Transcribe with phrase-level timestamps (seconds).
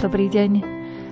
[0.00, 0.52] Dobrý deň.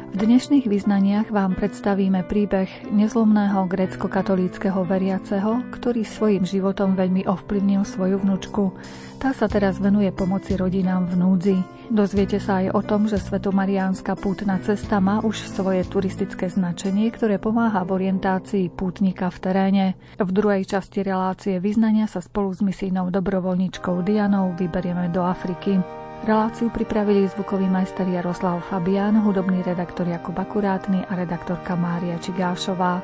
[0.09, 8.17] V dnešných vyznaniach vám predstavíme príbeh nezlomného grécko-katolíckého veriaceho, ktorý svojim životom veľmi ovplyvnil svoju
[8.25, 8.73] vnúčku.
[9.21, 11.57] Tá sa teraz venuje pomoci rodinám v núdzi.
[11.93, 17.37] Dozviete sa aj o tom, že svetomariánska pútna cesta má už svoje turistické značenie, ktoré
[17.37, 19.87] pomáha v orientácii pútnika v teréne.
[20.17, 25.77] V druhej časti relácie vyznania sa spolu s misijnou dobrovoľničkou Dianou vyberieme do Afriky.
[26.19, 32.99] Reláciu pripravili zvukový majster Jaroslav Fabián, hudobný redaktor Jakub Akurátny a redaktorka Mária Čigášová.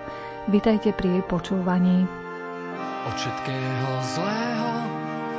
[0.50, 2.10] Vítajte pri jej počúvaní.
[3.06, 4.72] Od všetkého zlého,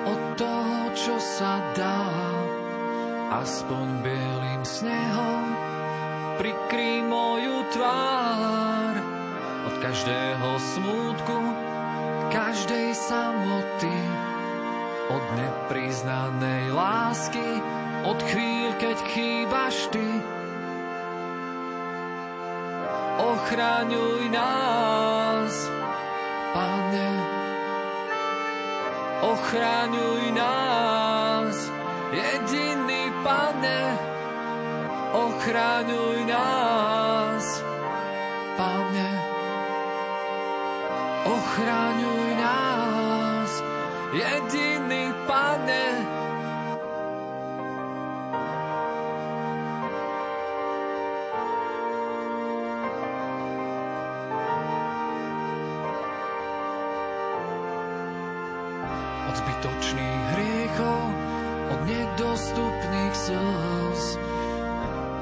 [0.07, 2.07] od toho, čo sa dá,
[3.43, 5.43] aspoň bielým snehom,
[6.39, 8.93] prikry moju tvár.
[9.67, 11.37] Od každého smútku,
[12.31, 13.97] každej samoty,
[15.09, 17.61] od nepriznanej lásky,
[18.05, 20.07] od chvíľ, keď chýbaš ty.
[23.15, 25.53] Ochraňuj nás,
[26.55, 27.09] Pane,
[29.23, 31.55] ochraňuj nás,
[32.11, 33.81] jediný Pane,
[35.15, 37.45] ochraňuj nás,
[38.59, 39.09] Pane,
[41.27, 42.24] ochraňuj
[44.15, 45.87] jediný Pane.
[59.25, 61.01] Od zbytočných hriechov,
[61.75, 64.03] od nedostupných slz,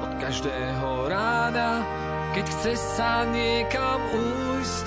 [0.06, 1.82] od každého rána,
[2.30, 4.86] keď chce sa niekam újsť,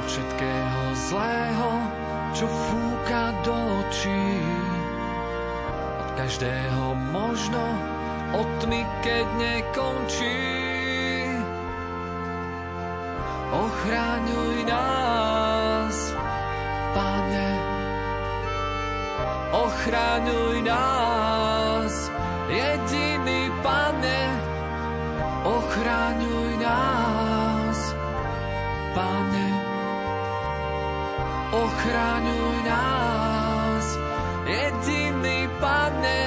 [0.00, 1.68] od všetkého zlého,
[2.34, 4.26] čo fúka do očí.
[6.00, 7.62] Od každého možno,
[8.34, 10.38] od tmy, keď nekončí.
[13.50, 15.96] Ochráňuj nás,
[16.94, 17.50] Pane.
[19.50, 21.09] Ochráňuj nás,
[31.90, 33.86] ochraňuj nás,
[34.46, 36.22] jediný Pane.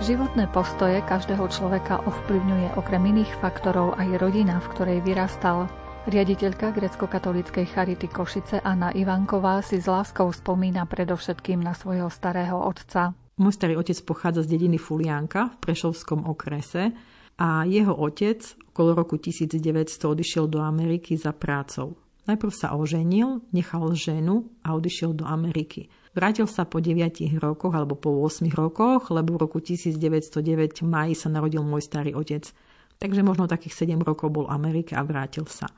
[0.00, 5.68] Životné postoje každého človeka ovplyvňuje okrem iných faktorov aj rodina, v ktorej vyrastal.
[6.08, 13.12] Riaditeľka grecko-katolíckej Charity Košice Anna Ivanková si s láskou spomína predovšetkým na svojho starého otca.
[13.36, 16.96] Môj starý otec pochádza z dediny Fulianka v Prešovskom okrese
[17.36, 18.40] a jeho otec
[18.72, 19.60] okolo roku 1900
[20.08, 22.03] odišiel do Ameriky za prácou.
[22.24, 25.92] Najprv sa oženil, nechal ženu a odišiel do Ameriky.
[26.16, 26.96] Vrátil sa po 9
[27.36, 32.16] rokoch alebo po 8 rokoch, lebo v roku 1909 v maji sa narodil môj starý
[32.16, 32.48] otec.
[32.96, 35.68] Takže možno takých 7 rokov bol Amerike a vrátil sa.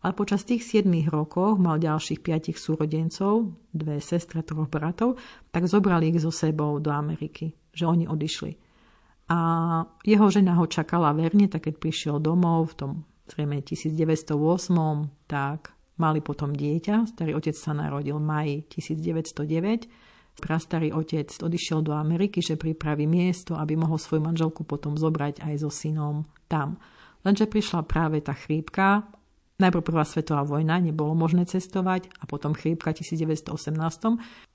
[0.00, 5.20] Ale počas tých 7 rokov mal ďalších 5 súrodencov, dve sestry, troch bratov,
[5.52, 8.56] tak zobrali ich so sebou do Ameriky, že oni odišli.
[9.28, 9.38] A
[10.02, 12.92] jeho žena ho čakala verne, tak keď prišiel domov v tom
[13.30, 20.40] zrejme 1908, tak Mali potom dieťa, starý otec sa narodil v maji 1909.
[20.40, 25.60] Prastarý otec odišiel do Ameriky, že pripraví miesto, aby mohol svoju manželku potom zobrať aj
[25.60, 26.80] so synom tam.
[27.20, 29.04] Lenže prišla práve tá chrípka,
[29.60, 33.52] najprv prvá svetová vojna, nebolo možné cestovať a potom chrípka 1918,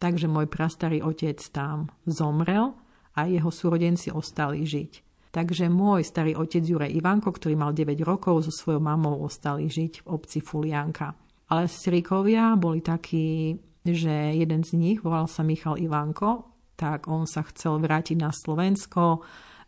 [0.01, 2.73] takže môj prastarý otec tam zomrel
[3.13, 5.05] a jeho súrodenci ostali žiť.
[5.29, 10.01] Takže môj starý otec Juraj Ivanko, ktorý mal 9 rokov, so svojou mamou ostali žiť
[10.01, 11.24] v obci Fulianka.
[11.49, 13.53] Ale strikovia boli takí,
[13.85, 19.21] že jeden z nich, volal sa Michal Ivanko, tak on sa chcel vrátiť na Slovensko,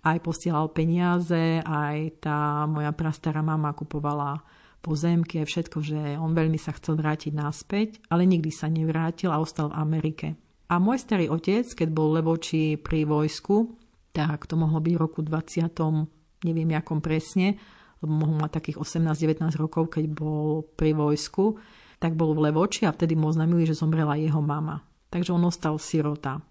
[0.03, 4.41] aj posielal peniaze, aj tá moja prastará mama kupovala
[4.81, 9.41] pozemky a všetko, že on veľmi sa chcel vrátiť naspäť, ale nikdy sa nevrátil a
[9.41, 10.27] ostal v Amerike.
[10.67, 13.79] A môj starý otec, keď bol levočí pri vojsku,
[14.11, 16.43] tak to mohlo byť v roku 20.
[16.43, 17.55] neviem jakom presne,
[18.03, 21.57] lebo mohol mať takých 18-19 rokov, keď bol pri vojsku,
[21.97, 24.85] tak bol v Levoči a vtedy mu oznámili, že zomrela jeho mama.
[25.09, 26.43] Takže on ostal sirota.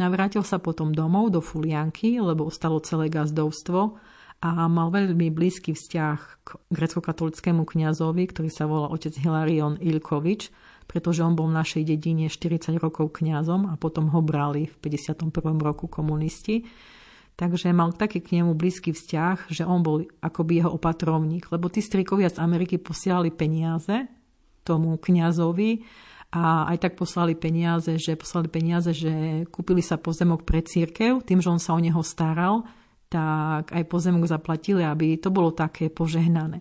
[0.00, 4.00] Navrátil sa potom domov do Fulianky, lebo ostalo celé gazdovstvo
[4.40, 10.48] a mal veľmi blízky vzťah k grecko-katolickému kňazovi, ktorý sa volal otec Hilarion Ilkovič,
[10.88, 15.28] pretože on bol v našej dedine 40 rokov kňazom a potom ho brali v 51.
[15.60, 16.64] roku komunisti.
[17.40, 21.80] Takže mal taký k nemu blízky vzťah, že on bol akoby jeho opatrovník, lebo tí
[21.80, 24.12] strikovia z Ameriky posielali peniaze
[24.60, 25.80] tomu kňazovi
[26.36, 31.40] a aj tak poslali peniaze, že poslali peniaze, že kúpili sa pozemok pre církev, tým,
[31.40, 32.68] že on sa o neho staral,
[33.08, 36.60] tak aj pozemok zaplatili, aby to bolo také požehnané.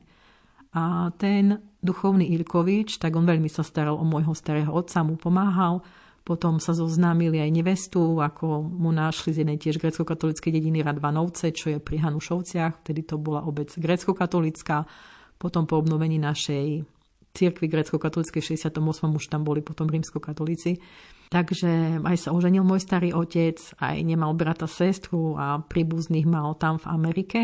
[0.72, 5.84] A ten duchovný Ilkovič, tak on veľmi sa staral o môjho starého otca, mu pomáhal.
[6.30, 11.74] Potom sa zoznámili aj nevestu, ako mu našli z jednej tiež grecko-katolíckej dediny Radvanovce, čo
[11.74, 14.86] je pri Hanušovciach, vtedy to bola obec grecko-katolická.
[15.42, 16.86] Potom po obnovení našej
[17.34, 18.78] cirkvi grecko-katolíckej 68.
[19.10, 20.78] už tam boli potom rímsko-katolíci.
[21.34, 26.78] Takže aj sa oženil môj starý otec, aj nemal brata, sestru a príbuzných mal tam
[26.78, 27.42] v Amerike.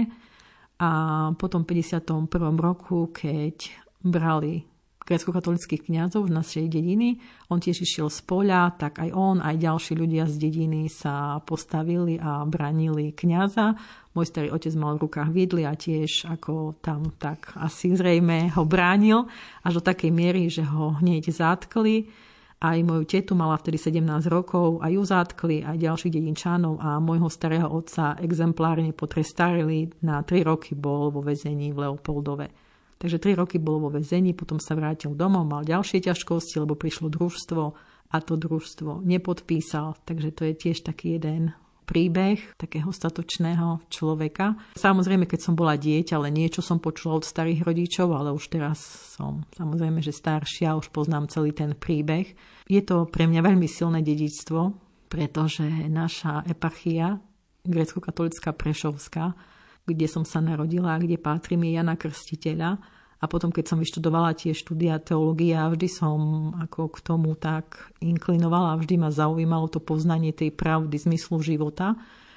[0.78, 2.30] A potom v 51.
[2.62, 3.66] roku, keď
[4.06, 4.75] brali
[5.06, 7.22] grecko-katolických kňazov z našej dediny.
[7.54, 12.18] On tiež išiel z poľa, tak aj on, aj ďalší ľudia z dediny sa postavili
[12.18, 13.78] a bránili kňaza.
[14.18, 18.66] Môj starý otec mal v rukách vidly a tiež ako tam tak asi zrejme ho
[18.66, 19.30] bránil
[19.62, 22.10] až do takej miery, že ho hneď zatkli.
[22.56, 27.30] Aj moju tetu mala vtedy 17 rokov a ju zatkli aj ďalších dedinčanov a môjho
[27.30, 29.92] starého otca exemplárne potrestárili.
[30.02, 32.65] Na 3 roky bol vo väzení v Leopoldove.
[32.96, 37.12] Takže 3 roky bol vo väzení, potom sa vrátil domov, mal ďalšie ťažkosti, lebo prišlo
[37.12, 37.64] družstvo
[38.12, 40.00] a to družstvo nepodpísal.
[40.08, 41.52] Takže to je tiež taký jeden
[41.86, 44.58] príbeh takého statočného človeka.
[44.74, 48.82] Samozrejme, keď som bola dieťa, ale niečo som počula od starých rodičov, ale už teraz
[49.16, 52.34] som samozrejme, že staršia, už poznám celý ten príbeh.
[52.66, 54.74] Je to pre mňa veľmi silné dedičstvo,
[55.08, 57.22] pretože naša eparchia,
[57.62, 59.38] grecko-katolická Prešovská,
[59.86, 62.78] kde som sa narodila a kde patrí mi Jana Krstiteľa.
[63.22, 66.20] A potom, keď som vyštudovala tie štúdia teológia, vždy som
[66.62, 71.96] ako k tomu tak inklinovala, vždy ma zaujímalo to poznanie tej pravdy, zmyslu života.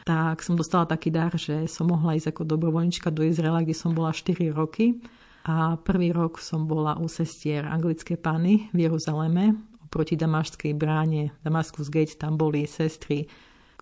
[0.09, 3.93] Tak som dostala taký dar, že som mohla ísť ako dobrovoľnička do Izraela, kde som
[3.93, 5.03] bola 4 roky.
[5.45, 9.57] A prvý rok som bola u sestier anglické pány v Jeruzaleme,
[9.89, 13.25] oproti Damašskej bráne, Damaskus Gate, tam boli sestry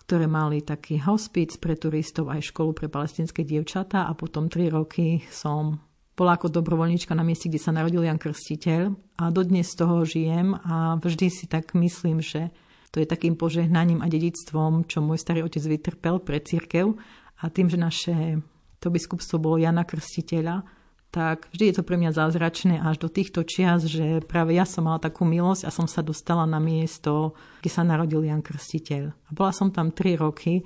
[0.06, 5.26] ktoré mali taký hospic pre turistov aj školu pre palestinské dievčatá a potom tri roky
[5.34, 5.82] som
[6.14, 10.54] bola ako dobrovoľníčka na mieste, kde sa narodil Jan Krstiteľ a dodnes z toho žijem
[10.54, 12.54] a vždy si tak myslím, že
[12.94, 16.94] to je takým požehnaním a dedictvom, čo môj starý otec vytrpel pre církev
[17.42, 18.14] a tým, že naše
[18.78, 20.62] to biskupstvo bolo Jana Krstiteľa,
[21.10, 24.84] tak vždy je to pre mňa zázračné až do týchto čias, že práve ja som
[24.84, 27.32] mala takú milosť a som sa dostala na miesto,
[27.64, 29.04] kde sa narodil Jan Krstiteľ.
[29.10, 30.60] A bola som tam 3 roky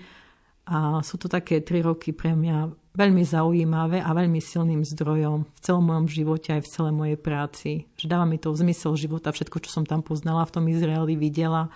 [0.66, 5.60] a sú to také 3 roky pre mňa veľmi zaujímavé a veľmi silným zdrojom v
[5.62, 7.70] celom mojom živote aj v celej mojej práci.
[7.94, 11.70] Že dáva mi to zmysel života, všetko, čo som tam poznala v tom Izraeli, videla.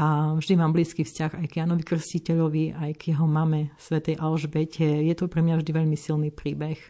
[0.00, 5.04] A vždy mám blízky vzťah aj k Janovi Krstiteľovi, aj k jeho mame, svätej Alžbete.
[5.04, 6.80] Je to pre mňa vždy veľmi silný príbeh.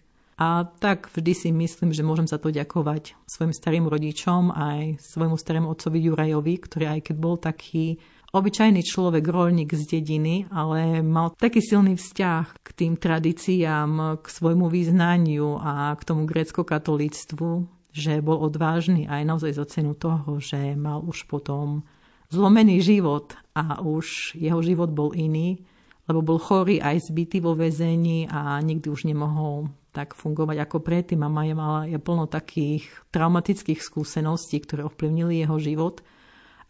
[0.40, 5.36] A tak vždy si myslím, že môžem za to ďakovať svojim starým rodičom aj svojmu
[5.36, 8.00] starému otcovi Jurajovi, ktorý aj keď bol taký
[8.32, 14.72] obyčajný človek, rolník z dediny, ale mal taký silný vzťah k tým tradíciám, k svojmu
[14.72, 21.04] význaniu a k tomu grécko-katolíctvu, že bol odvážny aj naozaj za cenu toho, že mal
[21.04, 21.84] už potom
[22.32, 25.60] zlomený život a už jeho život bol iný,
[26.08, 31.22] lebo bol chorý aj zbytý vo väzení a nikdy už nemohol tak fungovať ako predtým.
[31.22, 36.02] Mama je mala je plno takých traumatických skúseností, ktoré ovplyvnili jeho život.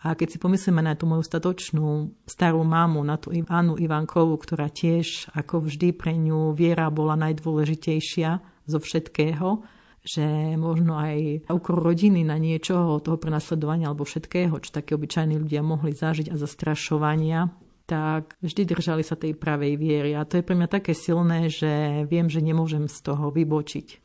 [0.01, 4.73] A keď si pomyslíme na tú moju statočnú starú mamu, na tú Annu Ivankovú, ktorá
[4.73, 9.61] tiež ako vždy pre ňu viera bola najdôležitejšia zo všetkého,
[10.01, 15.61] že možno aj úkor rodiny na niečoho, toho prenasledovania alebo všetkého, čo také obyčajní ľudia
[15.61, 17.53] mohli zažiť a zastrašovania,
[17.91, 20.15] tak vždy držali sa tej pravej viery.
[20.15, 23.99] A to je pre mňa také silné, že viem, že nemôžem z toho vybočiť.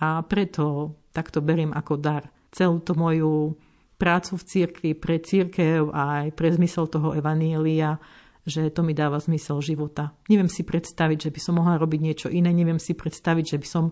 [0.00, 2.32] A preto takto beriem ako dar.
[2.48, 3.60] Celú to moju
[4.00, 8.00] prácu v cirkvi pre církev a aj pre zmysel toho evanielia,
[8.48, 10.16] že to mi dáva zmysel života.
[10.32, 13.68] Neviem si predstaviť, že by som mohla robiť niečo iné, neviem si predstaviť, že by
[13.68, 13.84] som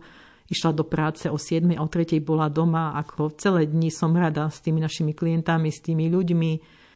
[0.48, 4.48] išla do práce o 7 a o 3 bola doma, ako celé dni som rada
[4.48, 6.52] s tými našimi klientami, s tými ľuďmi,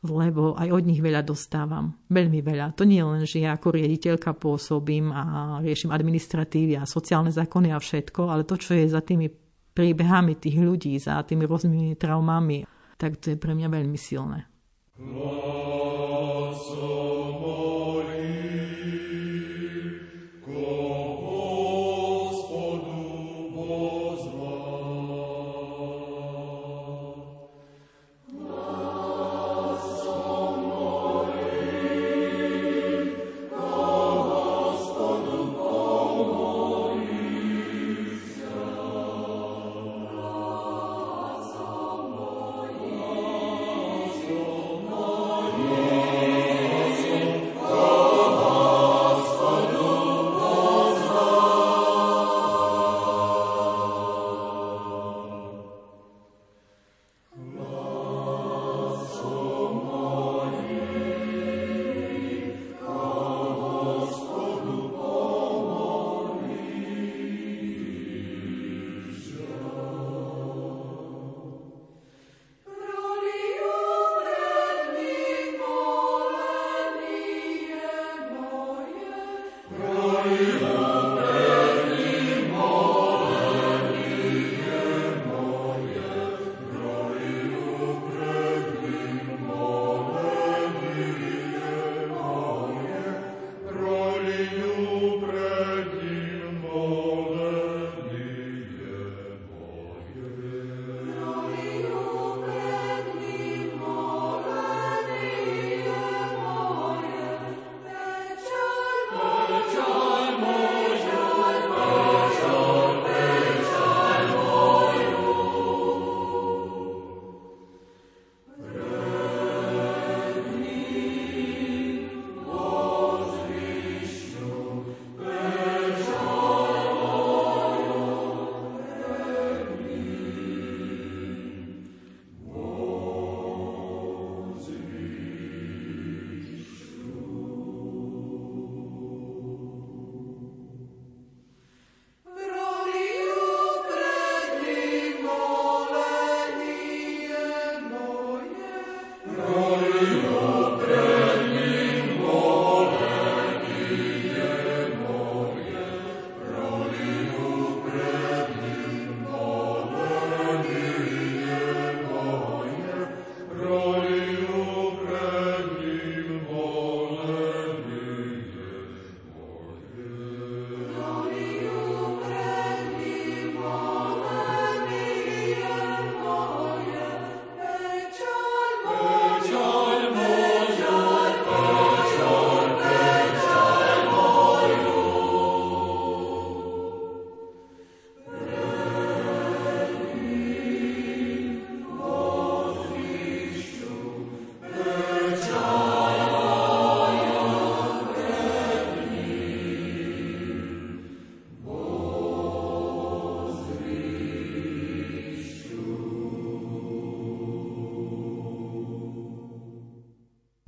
[0.07, 1.95] lebo aj od nich veľa dostávam.
[2.07, 2.75] Veľmi veľa.
[2.79, 7.83] To nie len, že ja ako riaditeľka pôsobím a riešim administratívy a sociálne zákony a
[7.83, 9.27] všetko, ale to, čo je za tými
[9.75, 12.67] príbehami tých ľudí, za tými rôznymi traumami,
[12.99, 14.47] tak to je pre mňa veľmi silné.
[14.99, 16.89] Láso.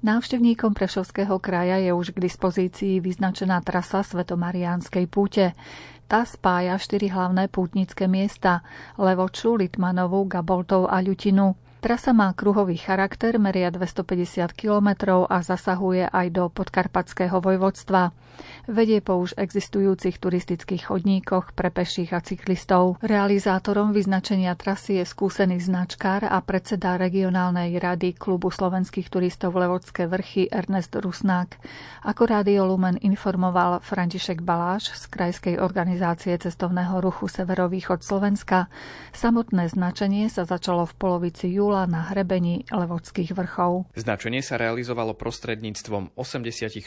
[0.01, 5.53] Návštevníkom Prešovského kraja je už k dispozícii vyznačená trasa Svetomariánskej púte.
[6.09, 8.65] Tá spája štyri hlavné pútnické miesta
[8.97, 11.53] Levoču, Litmanovu, Gaboltov a Ľutinu.
[11.81, 18.13] Trasa má kruhový charakter, meria 250 km a zasahuje aj do podkarpatského vojvodstva.
[18.69, 23.01] Vedie po už existujúcich turistických chodníkoch pre peších a cyklistov.
[23.01, 30.53] Realizátorom vyznačenia trasy je skúsený značkár a predseda regionálnej rady klubu slovenských turistov Levodské vrchy
[30.53, 31.57] Ernest Rusnák.
[32.05, 38.69] Ako Rádio Lumen informoval František Baláš z Krajskej organizácie cestovného ruchu Severovýchod Slovenska,
[39.17, 43.95] samotné značenie sa začalo v polovici júla júla na hrebení Levodských vrchov.
[43.95, 46.83] Značenie sa realizovalo prostredníctvom 86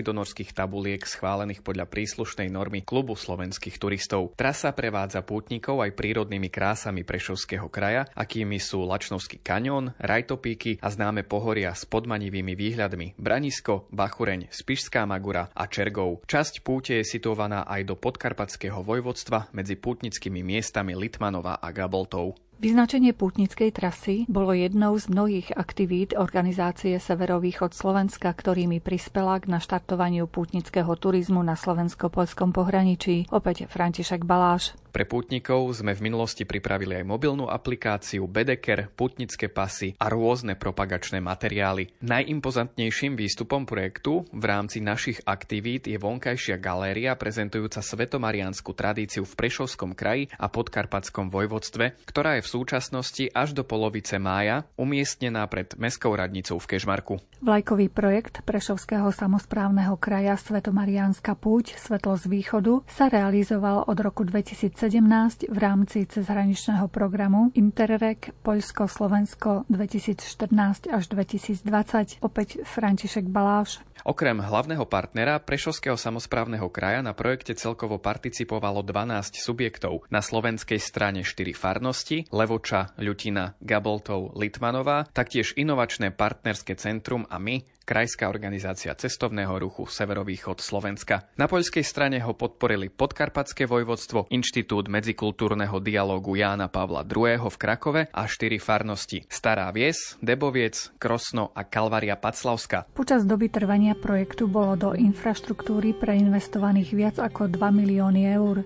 [0.00, 4.32] donorských tabuliek schválených podľa príslušnej normy Klubu slovenských turistov.
[4.32, 11.28] Trasa prevádza pútnikov aj prírodnými krásami Prešovského kraja, akými sú Lačnovský kanión, Rajtopíky a známe
[11.28, 16.24] pohoria s podmanivými výhľadmi Branisko, Bachureň, Spišská Magura a Čergov.
[16.24, 22.51] Časť púte je situovaná aj do podkarpatského vojvodstva medzi pútnickými miestami Litmanova a Gaboltov.
[22.62, 30.30] Vyznačenie pútnickej trasy bolo jednou z mnohých aktivít organizácie Severovýchod Slovenska, ktorými prispela k naštartovaniu
[30.30, 33.26] pútnického turizmu na slovensko-polskom pohraničí.
[33.34, 34.78] Opäť František Baláš.
[34.92, 41.16] Pre pútnikov sme v minulosti pripravili aj mobilnú aplikáciu Bedeker, putnické pasy a rôzne propagačné
[41.16, 41.96] materiály.
[42.04, 49.96] Najimpozantnejším výstupom projektu v rámci našich aktivít je vonkajšia galéria prezentujúca svetomariánsku tradíciu v Prešovskom
[49.96, 56.12] kraji a podkarpatskom vojvodstve, ktorá je v súčasnosti až do polovice mája umiestnená pred Mestskou
[56.12, 57.16] radnicou v Kežmarku.
[57.40, 64.81] Vlajkový projekt Prešovského samozprávneho kraja Svetomariánska púť Svetlo z východu sa realizoval od roku 2000
[64.82, 72.18] 2017 v rámci cezhraničného programu Interreg Poľsko-Slovensko 2014 až 2020.
[72.18, 73.78] Opäť František Baláš.
[74.02, 80.02] Okrem hlavného partnera Prešovského samozprávneho kraja na projekte celkovo participovalo 12 subjektov.
[80.10, 87.62] Na slovenskej strane 4 farnosti, Levoča, Ľutina, Gaboltov, Litmanová, taktiež inovačné partnerské centrum a my,
[87.82, 91.26] Krajská organizácia cestovného ruchu Severovýchod Slovenska.
[91.34, 97.42] Na poľskej strane ho podporili Podkarpatské vojvodstvo, Inštitút medzikultúrneho dialógu Jána Pavla II.
[97.50, 102.86] v Krakove a štyri farnosti Stará Vies, Deboviec, Krosno a Kalvaria Paclavska.
[102.94, 108.62] Počas doby trvania projektu bolo do infraštruktúry preinvestovaných viac ako 2 milióny eur.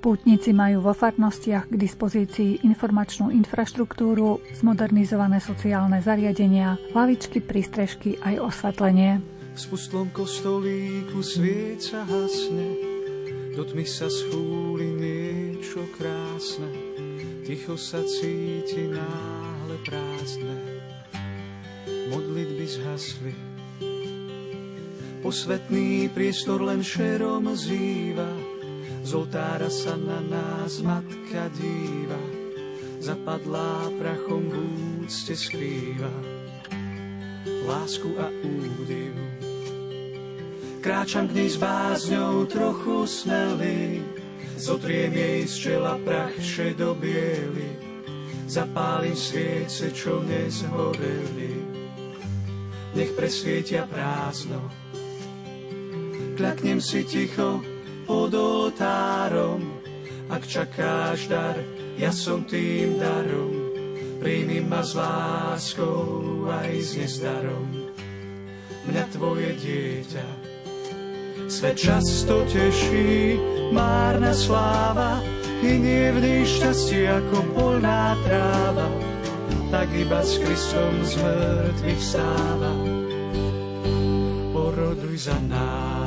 [0.00, 9.20] Pútnici majú vo farnostiach k dispozícii informačnú infraštruktúru, zmodernizované sociálne zariadenia, lavičky, prístrežky aj osvetlenie.
[9.52, 12.80] V spustlom kostolíku svieca hasne,
[13.52, 16.72] do tmy sa schúli niečo krásne,
[17.44, 20.56] ticho sa cíti náhle prázdne,
[22.08, 23.34] modlitby zhasli.
[25.20, 28.49] Posvetný priestor len šerom zýva,
[29.04, 32.22] z oltára sa na nás matka díva,
[33.00, 34.54] zapadlá prachom v
[35.04, 36.40] úcte skrýva
[37.70, 39.14] lásku a údiv.
[40.80, 44.02] Kráčam k nej s bázňou trochu smelý,
[44.56, 47.68] zotriem jej z čela prach šedobiely,
[48.48, 51.52] zapálim sviece, čo nezhoreli,
[52.96, 54.58] nech presvietia prázdno.
[56.40, 57.60] Kľaknem si ticho,
[58.10, 59.62] pod oltárom.
[60.26, 61.54] Ak čakáš dar,
[61.94, 63.54] ja som tým darom.
[64.18, 67.70] Príjmi ma s láskou aj s nezdarom.
[68.90, 70.26] Mňa tvoje dieťa.
[71.46, 73.38] Svet často teší,
[73.70, 75.22] márna sláva,
[75.62, 78.90] hynie v nej šťastie ako polná tráva.
[79.70, 82.72] Tak iba s Kristom z mŕtvych stáva.
[84.50, 85.99] Poroduj za nás,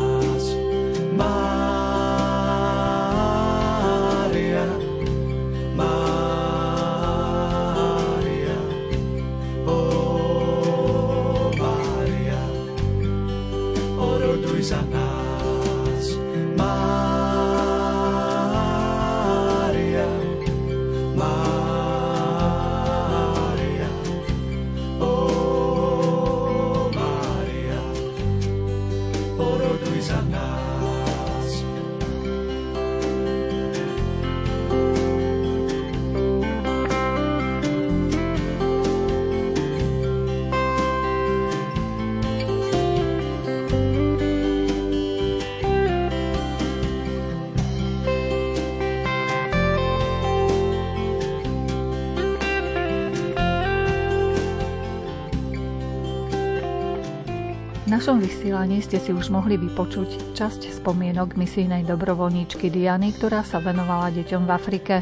[58.04, 64.12] našom vysielaní ste si už mohli vypočuť časť spomienok misijnej dobrovoľníčky Diany, ktorá sa venovala
[64.12, 64.96] deťom v Afrike.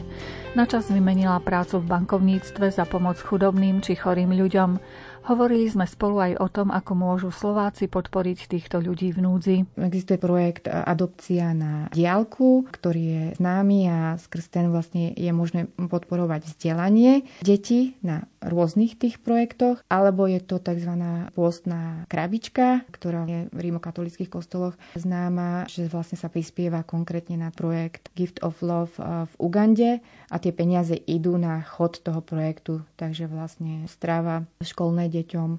[0.54, 4.78] Načas vymenila prácu v bankovníctve za pomoc chudobným či chorým ľuďom.
[5.22, 9.58] Hovorili sme spolu aj o tom, ako môžu Slováci podporiť týchto ľudí v núdzi.
[9.78, 16.50] Existuje projekt Adopcia na diálku, ktorý je známy a skrz ten vlastne je možné podporovať
[16.50, 20.90] vzdelanie detí na rôznych tých projektoch, alebo je to tzv.
[21.38, 28.10] pôstna krabička, ktorá je v rímokatolických kostoloch známa, že vlastne sa prispieva konkrétne na projekt
[28.18, 30.02] Gift of Love v Ugande
[30.34, 35.50] a tie peniaze idú na chod toho projektu, takže vlastne stráva školné deťom,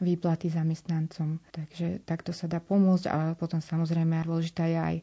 [0.00, 1.38] výplaty zamestnancom.
[1.52, 4.96] Takže takto sa dá pomôcť a potom samozrejme dôležitá je aj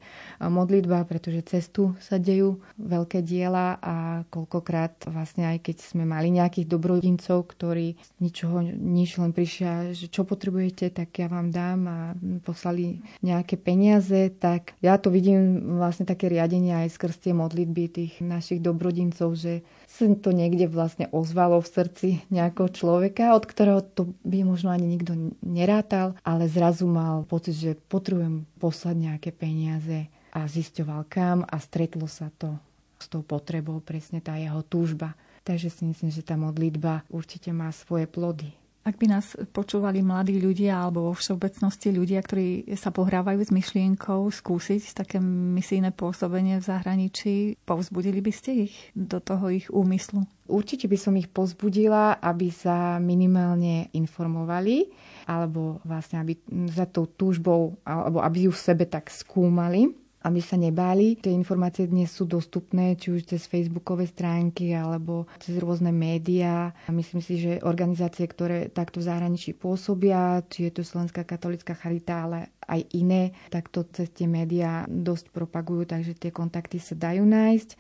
[0.50, 6.65] modlitba, pretože cestu sa dejú veľké diela a koľkokrát vlastne aj keď sme mali nejakých
[6.65, 12.00] dobrodincov, ktorí ničoho, nič len prišia, že čo potrebujete, tak ja vám dám a
[12.41, 18.13] poslali nejaké peniaze, tak ja to vidím vlastne také riadenie aj skrz tie modlitby tých
[18.24, 24.15] našich dobrodincov, že sa to niekde vlastne ozvalo v srdci nejakého človeka, od ktorého to
[24.23, 25.12] by možno ani nikto
[25.43, 32.07] nerátal, ale zrazu mal pocit, že potrebujem poslať nejaké peniaze a zisťoval kam a stretlo
[32.07, 32.55] sa to
[32.95, 35.19] s tou potrebou, presne tá jeho túžba.
[35.43, 38.55] Takže si myslím, že tá modlitba určite má svoje plody.
[38.87, 44.31] Ak by nás počúvali mladí ľudia alebo vo všeobecnosti ľudia, ktorí sa pohrávajú s myšlienkou
[44.31, 50.23] skúsiť také misijné pôsobenie v zahraničí, povzbudili by ste ich do toho ich úmyslu?
[50.47, 54.89] Určite by som ich pozbudila, aby sa minimálne informovali
[55.29, 56.39] alebo vlastne aby
[56.73, 59.91] za tou túžbou alebo aby ju v sebe tak skúmali
[60.23, 61.15] aby sa nebáli.
[61.15, 66.75] Tie informácie dnes sú dostupné či už cez facebookové stránky alebo cez rôzne médiá.
[66.91, 72.27] Myslím si, že organizácie, ktoré takto v zahraničí pôsobia, či je to Slovenská katolická charita,
[72.27, 77.23] ale aj iné, tak to cez tie médiá dosť propagujú, takže tie kontakty sa dajú
[77.23, 77.79] nájsť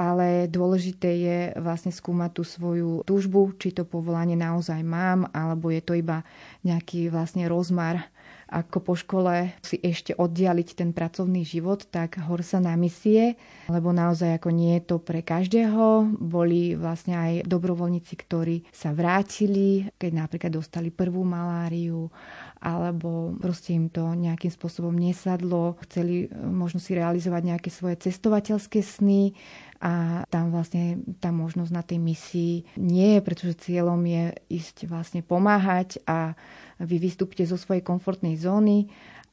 [0.00, 5.84] ale dôležité je vlastne skúmať tú svoju túžbu, či to povolanie naozaj mám, alebo je
[5.84, 6.24] to iba
[6.64, 8.08] nejaký vlastne rozmar
[8.50, 13.38] ako po škole si ešte oddialiť ten pracovný život, tak hor sa na misie,
[13.70, 16.18] lebo naozaj ako nie je to pre každého.
[16.18, 22.10] Boli vlastne aj dobrovoľníci, ktorí sa vrátili, keď napríklad dostali prvú maláriu,
[22.60, 28.84] alebo proste im to nejakým spôsobom nesadlo, chceli e, možno si realizovať nejaké svoje cestovateľské
[28.84, 29.32] sny
[29.80, 35.24] a tam vlastne tá možnosť na tej misii nie je, pretože cieľom je ísť vlastne
[35.24, 36.36] pomáhať a
[36.80, 38.88] vy vystúpite zo svojej komfortnej zóny,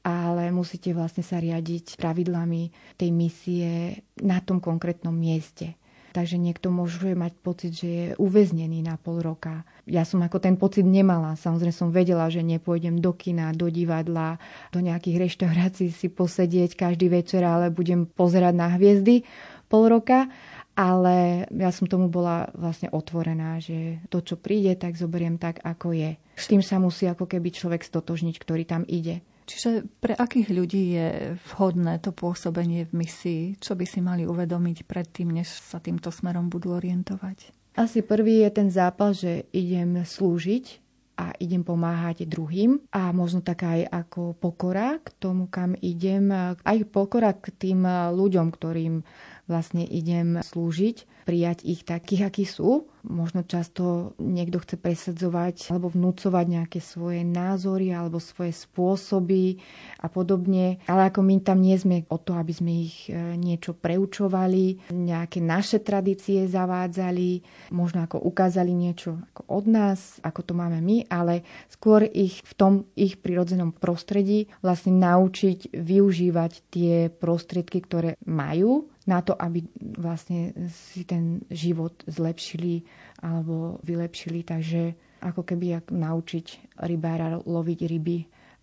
[0.08, 5.76] ale musíte vlastne sa riadiť pravidlami tej misie na tom konkrétnom mieste.
[6.16, 9.62] Takže niekto môže mať pocit, že je uväznený na pol roka.
[9.86, 11.38] Ja som ako ten pocit nemala.
[11.38, 14.42] Samozrejme som vedela, že nepôjdem do kina, do divadla,
[14.74, 19.28] do nejakých reštaurácií si posedieť každý večer, ale budem pozerať na hviezdy
[19.68, 20.32] pol roka
[20.78, 25.98] ale ja som tomu bola vlastne otvorená, že to, čo príde, tak zoberiem tak, ako
[25.98, 26.22] je.
[26.38, 29.26] S tým sa musí ako keby človek stotožniť, ktorý tam ide.
[29.48, 31.08] Čiže pre akých ľudí je
[31.56, 33.42] vhodné to pôsobenie v misii?
[33.58, 37.56] Čo by si mali uvedomiť predtým, než sa týmto smerom budú orientovať?
[37.80, 40.84] Asi prvý je ten zápal, že idem slúžiť
[41.18, 46.30] a idem pomáhať druhým a možno taká aj ako pokora k tomu, kam idem,
[46.62, 49.02] aj pokora k tým ľuďom, ktorým
[49.48, 52.88] vlastne idem slúžiť, prijať ich takých, akí sú.
[53.08, 59.60] Možno často niekto chce presadzovať alebo vnúcovať nejaké svoje názory alebo svoje spôsoby
[60.04, 60.84] a podobne.
[60.92, 65.40] Ale ako my tam nie sme o to, aby sme ich e, niečo preučovali, nejaké
[65.40, 71.48] naše tradície zavádzali, možno ako ukázali niečo ako od nás, ako to máme my, ale
[71.72, 79.24] skôr ich v tom ich prirodzenom prostredí vlastne naučiť využívať tie prostriedky, ktoré majú na
[79.24, 79.63] to, aby
[79.96, 80.52] vlastne
[80.91, 82.84] si ten život zlepšili
[83.24, 84.43] alebo vylepšili.
[84.43, 84.93] Takže
[85.24, 88.17] ako keby naučiť rybára loviť ryby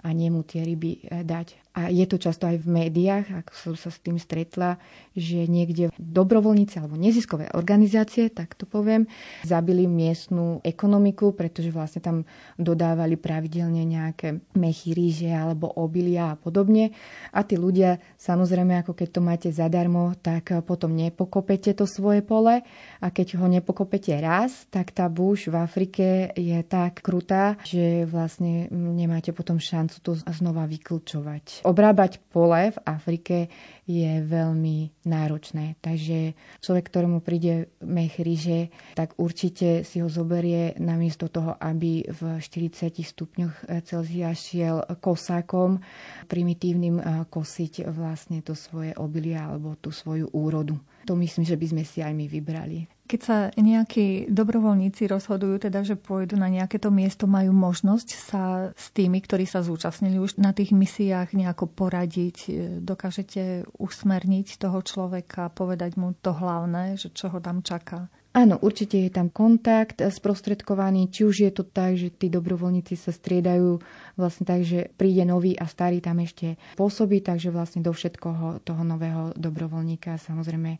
[0.05, 1.64] a nemu tie ryby eh, dať.
[1.75, 4.79] A je to často aj v médiách, ako som sa s tým stretla,
[5.11, 9.11] že niekde dobrovoľníci alebo neziskové organizácie, tak to poviem,
[9.43, 12.17] zabili miestnú ekonomiku, pretože vlastne tam
[12.63, 16.95] dodávali pravidelne nejaké mechy, ríže alebo obilia a podobne.
[17.35, 22.63] A tí ľudia, samozrejme, ako keď to máte zadarmo, tak potom nepokopete to svoje pole
[23.03, 28.71] a keď ho nepokopete raz, tak tá buš v Afrike je tak krutá, že vlastne
[28.71, 33.49] nemáte potom šancu to znova vyklčovať obrábať pole v Afrike
[33.85, 35.77] je veľmi náročné.
[35.81, 42.41] Takže človek, ktorému príde mech ryže, tak určite si ho zoberie namiesto toho, aby v
[42.41, 45.81] 40 stupňoch Celzia šiel kosákom
[46.29, 50.77] primitívnym eh, kosiť vlastne to svoje obilie alebo tú svoju úrodu.
[51.05, 52.94] To myslím, že by sme si aj my vybrali.
[53.05, 58.45] Keď sa nejakí dobrovoľníci rozhodujú, teda, že pôjdu na nejaké to miesto, majú možnosť sa
[58.73, 62.49] s tými, ktorí sa zúčastnili už na tých misiách nejako poradiť,
[62.81, 68.09] dokážete usmerniť toho človeka, povedať mu to hlavné, že čo ho tam čaká.
[68.35, 73.15] Áno, určite je tam kontakt sprostredkovaný, či už je to tak, že tí dobrovoľníci sa
[73.15, 73.79] striedajú
[74.19, 78.83] vlastne tak, že príde nový a starý tam ešte pôsobí, takže vlastne do všetkoho toho
[78.83, 80.79] nového dobrovoľníka samozrejme e,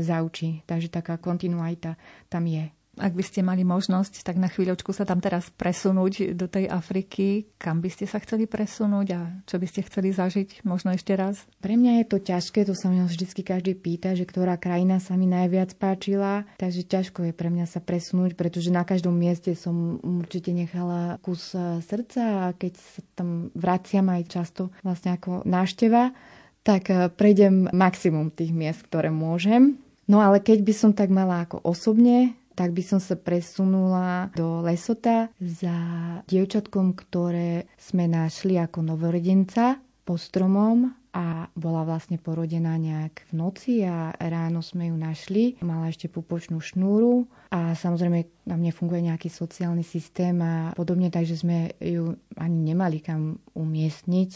[0.00, 0.64] zaučí.
[0.64, 2.00] Takže taká kontinuita
[2.32, 2.64] tam je.
[2.96, 7.44] Ak by ste mali možnosť, tak na chvíľočku sa tam teraz presunúť do tej Afriky.
[7.60, 11.44] Kam by ste sa chceli presunúť a čo by ste chceli zažiť možno ešte raz?
[11.60, 15.12] Pre mňa je to ťažké, to sa mňa vždy každý pýta, že ktorá krajina sa
[15.20, 16.48] mi najviac páčila.
[16.56, 21.52] Takže ťažko je pre mňa sa presunúť, pretože na každom mieste som určite nechala kus
[21.52, 26.16] e, srdca a keď sa tam vraciam aj často vlastne ako nášteva,
[26.64, 29.76] tak e, prejdem maximum tých miest, ktoré môžem.
[30.08, 34.64] No ale keď by som tak mala ako osobne tak by som sa presunula do
[34.64, 35.76] Lesota za
[36.24, 39.76] dievčatkom, ktoré sme našli ako novorodenca
[40.08, 45.56] po stromom a bola vlastne porodená nejak v noci a ráno sme ju našli.
[45.64, 51.40] Mala ešte pupočnú šnúru a samozrejme na mne funguje nejaký sociálny systém a podobne, takže
[51.40, 54.30] sme ju ani nemali kam umiestniť.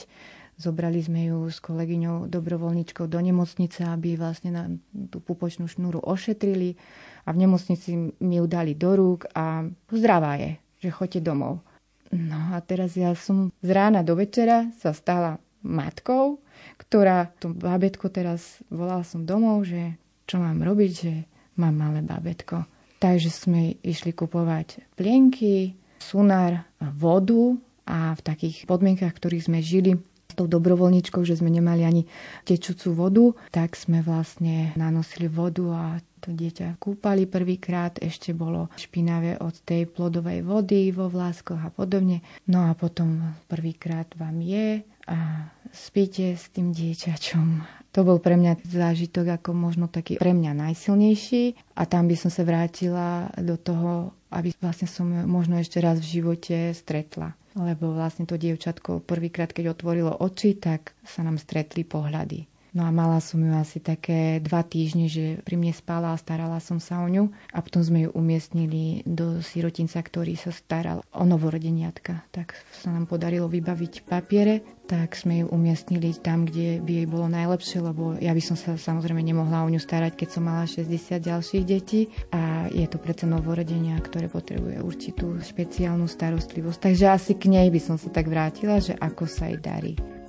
[0.61, 4.69] Zobrali sme ju s kolegyňou dobrovoľničkou do nemocnice, aby vlastne na
[5.09, 6.77] tú pupočnú šnúru ošetrili
[7.25, 11.65] a v nemocnici mi ju dali do rúk a zdravá je, že choďte domov.
[12.13, 16.45] No a teraz ja som z rána do večera sa stala matkou,
[16.77, 19.97] ktorá to babetko teraz volala som domov, že
[20.29, 21.25] čo mám robiť, že
[21.57, 22.69] mám malé babetko.
[23.01, 25.73] Takže sme išli kupovať plienky,
[26.05, 26.69] sunár,
[27.01, 27.57] vodu
[27.89, 29.97] a v takých podmienkach, v ktorých sme žili,
[30.31, 32.03] s tou dobrovoľničkou, že sme nemali ani
[32.47, 35.85] tečúcu vodu, tak sme vlastne nanosili vodu a
[36.21, 42.21] to dieťa kúpali prvýkrát, ešte bolo špinavé od tej plodovej vody vo vláskoch a podobne.
[42.45, 47.81] No a potom prvýkrát vám je a spíte s tým dieťačom.
[47.91, 52.31] To bol pre mňa zážitok ako možno taký pre mňa najsilnejší a tam by som
[52.31, 57.35] sa vrátila do toho, aby vlastne som možno ešte raz v živote stretla.
[57.59, 62.47] Lebo vlastne to dievčatko prvýkrát, keď otvorilo oči, tak sa nám stretli pohľady.
[62.71, 66.63] No a mala som ju asi také dva týždne, že pri mne spala a starala
[66.63, 67.27] som sa o ňu.
[67.51, 72.23] A potom sme ju umiestnili do sirotinca, ktorý sa staral o novorodeniatka.
[72.31, 77.27] Tak sa nám podarilo vybaviť papiere, tak sme ju umiestnili tam, kde by jej bolo
[77.31, 81.19] najlepšie, lebo ja by som sa samozrejme nemohla o ňu starať, keď som mala 60
[81.19, 82.11] ďalších detí.
[82.31, 86.79] A je to predsa novorodenia, ktoré potrebuje určitú špeciálnu starostlivosť.
[86.87, 90.20] Takže asi k nej by som sa tak vrátila, že ako sa jej darí.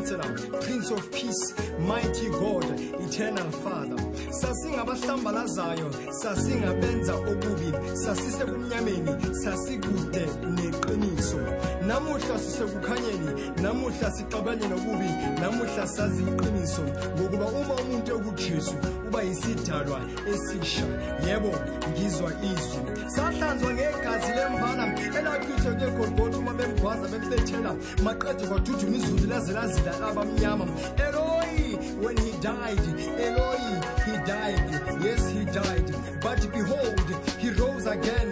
[0.00, 2.64] Counselor prince of peace mighty god
[3.00, 3.96] eternal father.
[4.30, 11.40] Sasingabahlambazayo sasingabenza okubi sasisebumnyameni sasikude neqiniso.
[11.86, 15.10] Namuhla sisekukhanyeni namuhla sixabane nokubi
[15.40, 16.82] namuhla sazi iqiniso
[17.18, 18.74] ngokuba uma umuntu ekujesu
[19.08, 20.00] uba yisidalwa
[20.32, 20.86] esisha
[21.26, 21.52] yebo
[21.90, 23.10] ngizwa izwi.
[23.10, 24.84] Sahlanzwa ngegazi lemvana
[25.18, 25.90] elaqi bathe
[28.04, 30.64] maqede kwaduduma izulu laze lazila abamnyama
[30.96, 32.80] eloi when he died
[33.18, 33.60] eloi
[34.06, 34.70] he died.
[35.02, 35.94] Yes he died.
[36.20, 37.00] But behold
[37.38, 38.29] he rose again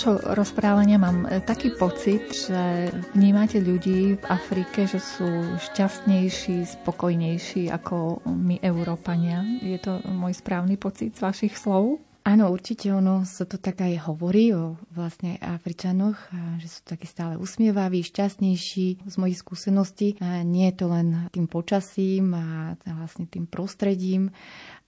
[0.00, 5.28] vášho rozprávania mám e, taký pocit, že vnímate ľudí v Afrike, že sú
[5.60, 9.44] šťastnejší, spokojnejší ako my, Európania.
[9.60, 12.00] Je to môj správny pocit z vašich slov?
[12.24, 16.16] Áno, určite ono sa to tak aj hovorí o vlastne Afričanoch,
[16.56, 19.04] že sú takí stále usmievaví, šťastnejší.
[19.04, 20.16] Z mojich skúseností
[20.48, 24.32] nie je to len tým počasím a vlastne tým prostredím,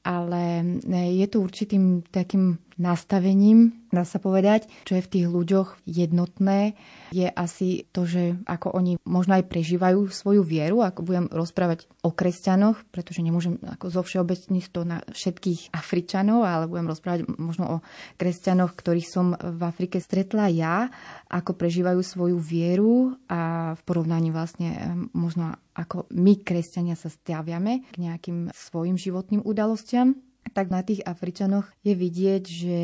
[0.03, 6.75] ale je to určitým takým nastavením, dá sa povedať, čo je v tých ľuďoch jednotné,
[7.13, 12.11] je asi to, že ako oni možno aj prežívajú svoju vieru, ako budem rozprávať o
[12.11, 17.77] kresťanoch, pretože nemôžem ako zo všeobecniť to na všetkých Afričanov, ale budem rozprávať možno o
[18.17, 20.89] kresťanoch, ktorých som v Afrike stretla ja,
[21.29, 27.97] ako prežívajú svoju vieru a v porovnaní vlastne možno ako my, kresťania, sa stiaviame k
[27.97, 30.17] nejakým svojim životným udalostiam
[30.51, 32.79] tak na tých Afričanoch je vidieť, že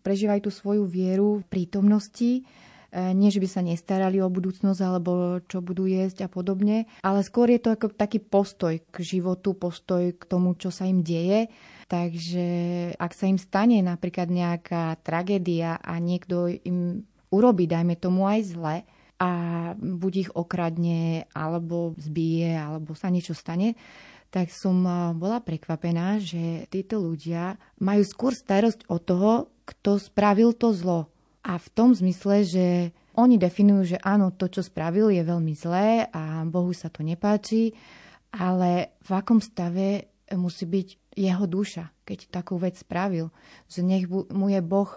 [0.00, 2.42] prežívajú tú svoju vieru v prítomnosti, e,
[3.12, 7.52] nie, že by sa nestarali o budúcnosť alebo čo budú jesť a podobne, ale skôr
[7.52, 11.52] je to ako taký postoj k životu, postoj k tomu, čo sa im deje.
[11.88, 12.48] Takže
[13.00, 18.76] ak sa im stane napríklad nejaká tragédia a niekto im urobí, dajme tomu aj zle,
[19.18, 19.30] a
[19.74, 23.74] buď ich okradne, alebo zbije, alebo sa niečo stane,
[24.28, 24.84] tak som
[25.16, 29.32] bola prekvapená, že títo ľudia majú skôr starosť o toho,
[29.64, 31.08] kto spravil to zlo.
[31.44, 32.66] A v tom zmysle, že
[33.16, 37.74] oni definujú, že áno, to, čo spravil, je veľmi zlé a Bohu sa to nepáči,
[38.30, 43.34] ale v akom stave musí byť jeho duša, keď takú vec spravil.
[43.66, 44.92] Že nech mu je Boh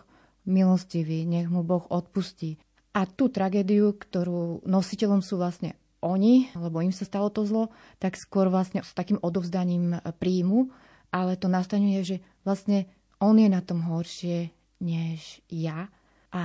[0.45, 2.61] milostivý, nech mu Boh odpustí.
[2.91, 7.69] A tú tragédiu, ktorú nositeľom sú vlastne oni, lebo im sa stalo to zlo,
[8.01, 10.73] tak skôr vlastne s takým odovzdaním príjmu,
[11.13, 12.89] ale to nastane je, že vlastne
[13.21, 14.49] on je na tom horšie
[14.81, 15.87] než ja
[16.31, 16.43] a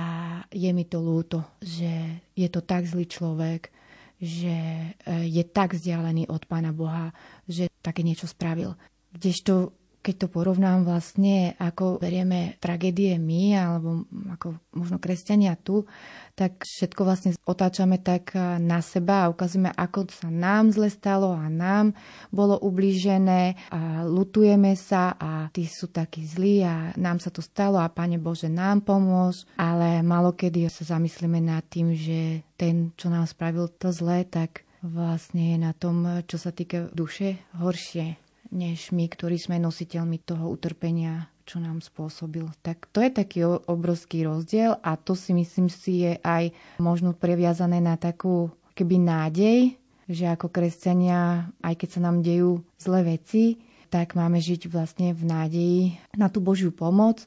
[0.51, 3.71] je mi to ľúto, že je to tak zlý človek,
[4.19, 4.89] že e,
[5.29, 7.13] je tak vzdialený od Pána Boha,
[7.47, 8.75] že také niečo spravil.
[9.13, 9.76] Kdežto
[10.07, 15.83] keď to porovnám vlastne, ako berieme tragédie my, alebo ako možno kresťania tu,
[16.31, 18.31] tak všetko vlastne otáčame tak
[18.63, 21.91] na seba a ukazujeme, ako sa nám zle stalo a nám
[22.31, 27.75] bolo ublížené a lutujeme sa a tí sú takí zlí a nám sa to stalo
[27.75, 33.27] a Pane Bože nám pomôž, ale malokedy sa zamyslíme nad tým, že ten, čo nám
[33.27, 39.07] spravil to zlé, tak vlastne je na tom, čo sa týka duše, horšie než my,
[39.07, 42.43] ktorí sme nositeľmi toho utrpenia, čo nám spôsobil.
[42.59, 47.79] Tak to je taký obrovský rozdiel a to si myslím si je aj možno previazané
[47.79, 54.19] na takú keby nádej, že ako kresťania, aj keď sa nám dejú zlé veci, tak
[54.19, 55.81] máme žiť vlastne v nádeji
[56.19, 57.23] na tú Božiu pomoc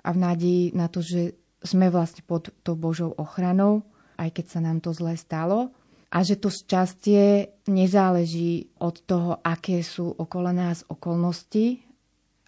[0.00, 3.84] a v nádeji na to, že sme vlastne pod tou Božou ochranou,
[4.16, 5.72] aj keď sa nám to zle stalo
[6.10, 11.86] a že to šťastie nezáleží od toho, aké sú okolo nás okolnosti,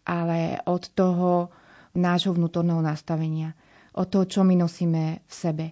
[0.03, 1.55] ale od toho
[1.95, 3.55] nášho vnútorného nastavenia,
[3.95, 5.67] od toho, čo my nosíme v sebe.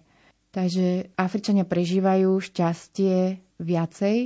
[0.50, 4.16] Takže Afričania prežívajú šťastie viacej,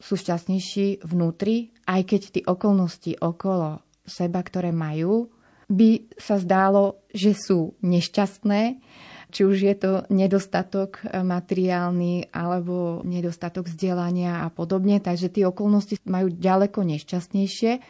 [0.00, 5.32] sú šťastnejší vnútri, aj keď tie okolnosti okolo seba, ktoré majú,
[5.68, 8.62] by sa zdálo, že sú nešťastné,
[9.34, 15.02] či už je to nedostatok e, materiálny alebo nedostatok vzdelania a podobne.
[15.02, 17.82] Takže tie okolnosti majú ďaleko nešťastnejšie,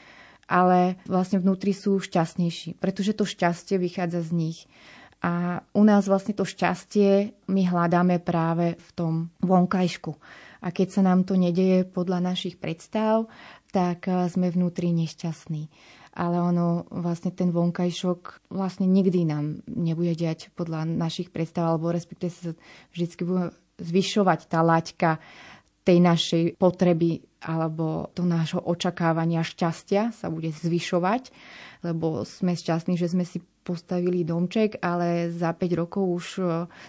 [0.48, 4.58] ale vlastne vnútri sú šťastnejší, pretože to šťastie vychádza z nich.
[5.24, 10.12] A u nás vlastne to šťastie my hľadáme práve v tom vonkajšku.
[10.64, 13.28] A keď sa nám to nedeje podľa našich predstav,
[13.68, 15.68] tak eh, sme vnútri nešťastní.
[16.14, 22.30] Ale ono, vlastne ten vonkajšok vlastne nikdy nám nebude diať podľa našich predstav, alebo respektíve
[22.30, 22.50] sa
[22.94, 23.50] vždy bude
[23.82, 25.18] zvyšovať tá laťka
[25.84, 31.28] tej našej potreby alebo to nášho očakávania šťastia sa bude zvyšovať,
[31.84, 36.42] lebo sme šťastní, že sme si postavili domček, ale za 5 rokov už e,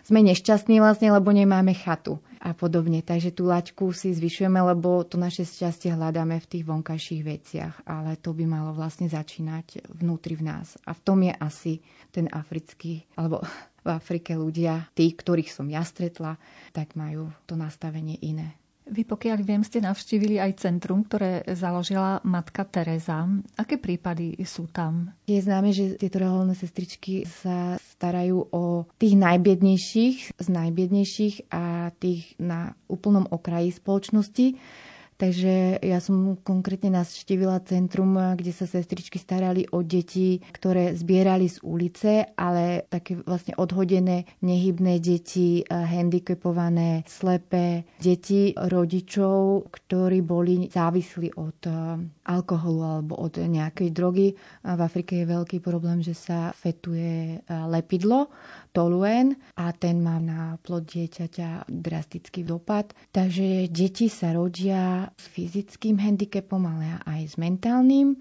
[0.03, 2.99] sme nešťastní vlastne, lebo nemáme chatu a podobne.
[2.99, 8.19] Takže tú laťku si zvyšujeme, lebo to naše šťastie hľadáme v tých vonkajších veciach, ale
[8.19, 10.75] to by malo vlastne začínať vnútri v nás.
[10.83, 11.79] A v tom je asi
[12.11, 13.39] ten africký, alebo
[13.85, 16.35] v Afrike ľudia, tí, ktorých som ja stretla,
[16.75, 18.64] tak majú to nastavenie iné.
[18.85, 23.25] Vy pokiaľ viem, ste navštívili aj centrum, ktoré založila matka Teresa.
[23.57, 25.09] Aké prípady sú tam?
[25.25, 32.37] Je známe, že tieto reholné sestričky sa starajú o tých najbiednejších z najbiednejších a tých
[32.37, 34.53] na úplnom okraji spoločnosti
[35.15, 41.63] Takže ja som konkrétne navštívila centrum, kde sa sestričky starali o deti, ktoré zbierali z
[41.63, 51.63] ulice, ale také vlastne odhodené, nehybné deti, handicapované, slepé deti rodičov, ktorí boli závislí od
[52.27, 54.35] alkoholu alebo od nejakej drogy.
[54.67, 58.27] V Afrike je veľký problém, že sa fetuje lepidlo
[58.75, 62.91] toluen a ten má na plod dieťaťa drastický dopad.
[63.15, 68.19] Takže deti sa rodia s fyzickým handicapom, ale aj s mentálnym.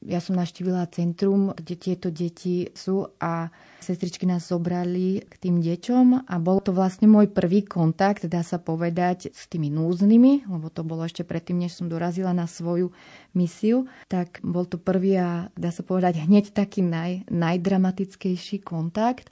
[0.00, 3.52] Ja som naštívila centrum, kde tieto deti sú a
[3.84, 8.56] sestričky nás zobrali k tým deťom a bol to vlastne môj prvý kontakt, dá sa
[8.56, 12.96] povedať, s tými núznymi, lebo to bolo ešte predtým, než som dorazila na svoju
[13.36, 19.28] misiu, tak bol to prvý a dá sa povedať hneď taký naj, najdramatickejší kontakt.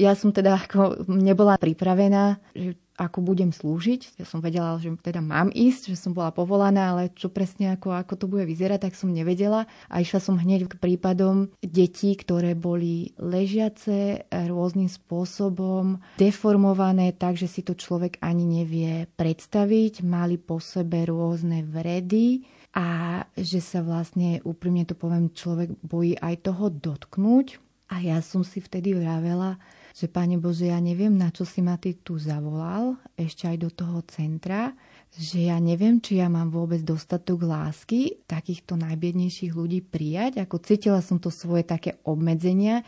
[0.00, 4.22] Ja som teda ako nebola pripravená, že ako budem slúžiť.
[4.22, 7.90] Ja som vedela, že teda mám ísť, že som bola povolaná, ale čo presne ako,
[7.90, 9.66] ako to bude vyzerať, tak som nevedela.
[9.90, 17.50] A išla som hneď k prípadom detí, ktoré boli ležiace rôznym spôsobom, deformované tak, že
[17.50, 20.06] si to človek ani nevie predstaviť.
[20.06, 22.46] Mali po sebe rôzne vredy
[22.78, 27.58] a že sa vlastne, úprimne to poviem, človek bojí aj toho dotknúť.
[27.90, 29.60] A ja som si vtedy vravela,
[29.94, 33.70] že Pane Bože, ja neviem, na čo si ma Ty tu zavolal, ešte aj do
[33.70, 34.74] toho centra,
[35.14, 40.42] že ja neviem, či ja mám vôbec dostatok lásky takýchto najbiednejších ľudí prijať.
[40.42, 42.82] Ako cítila som to svoje také obmedzenia,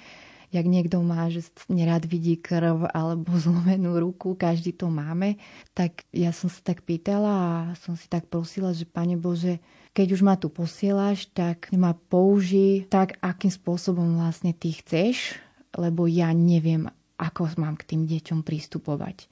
[0.50, 5.38] jak niekto má, že nerad vidí krv alebo zlomenú ruku, každý to máme,
[5.78, 9.62] tak ja som sa tak pýtala a som si tak prosila, že Pane Bože,
[9.94, 15.38] keď už ma tu posielaš, tak ma použij tak, akým spôsobom vlastne ty chceš,
[15.76, 19.28] lebo ja neviem, ako mám k tým deťom pristupovať.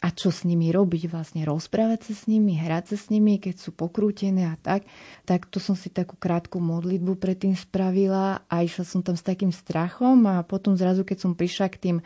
[0.00, 3.60] A čo s nimi robiť, vlastne rozprávať sa s nimi, hrať sa s nimi, keď
[3.60, 4.88] sú pokrútené a tak.
[5.28, 9.52] Tak to som si takú krátku modlitbu predtým spravila a išla som tam s takým
[9.52, 11.96] strachom a potom zrazu, keď som prišla k tým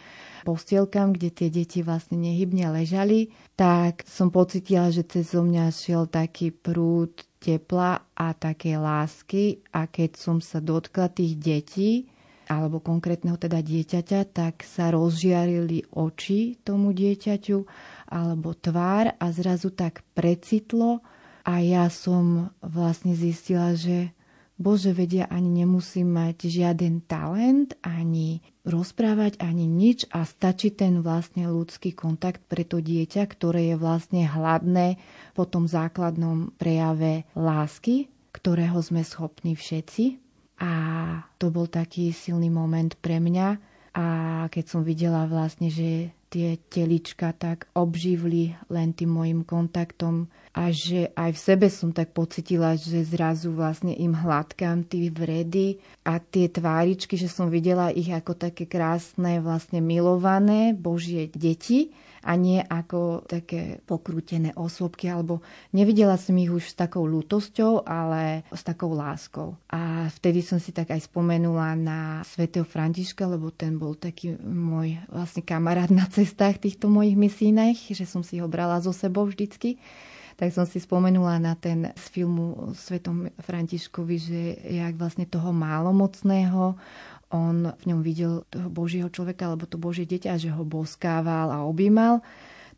[0.42, 6.50] postielkam, kde tie deti vlastne nehybne ležali, tak som pocitila, že cez mňa šiel taký
[6.50, 12.10] prúd tepla a také lásky a keď som sa dotkla tých detí,
[12.48, 17.58] alebo konkrétneho teda dieťaťa, tak sa rozžiarili oči tomu dieťaťu
[18.10, 21.00] alebo tvár a zrazu tak precitlo
[21.44, 24.16] a ja som vlastne zistila, že
[24.54, 31.50] Bože vedia, ani nemusím mať žiaden talent, ani rozprávať, ani nič a stačí ten vlastne
[31.50, 35.02] ľudský kontakt pre to dieťa, ktoré je vlastne hladné
[35.34, 40.23] po tom základnom prejave lásky, ktorého sme schopní všetci.
[40.60, 40.72] A
[41.38, 43.48] to bol taký silný moment pre mňa.
[43.94, 44.06] A
[44.50, 51.14] keď som videla vlastne, že tie telička tak obživli len tým môjim kontaktom a že
[51.14, 56.52] aj v sebe som tak pocitila, že zrazu vlastne im hladkám tie vredy a tie
[56.52, 63.24] tváričky, že som videla ich ako také krásne, vlastne milované Božie deti a nie ako
[63.24, 65.40] také pokrútené osôbky, alebo
[65.72, 69.56] nevidela som ich už s takou lútosťou, ale s takou láskou.
[69.72, 75.00] A vtedy som si tak aj spomenula na svätého Františka, lebo ten bol taký môj
[75.08, 79.80] vlastne kamarát na cestách týchto mojich misínach, že som si ho brala zo sebou vždycky
[80.34, 84.40] tak som si spomenula na ten z filmu Svetom Františkovi, že
[84.78, 86.74] jak vlastne toho málomocného
[87.34, 91.66] on v ňom videl toho Božieho človeka, alebo to Božie dieťa, že ho boskával a
[91.66, 92.22] objímal,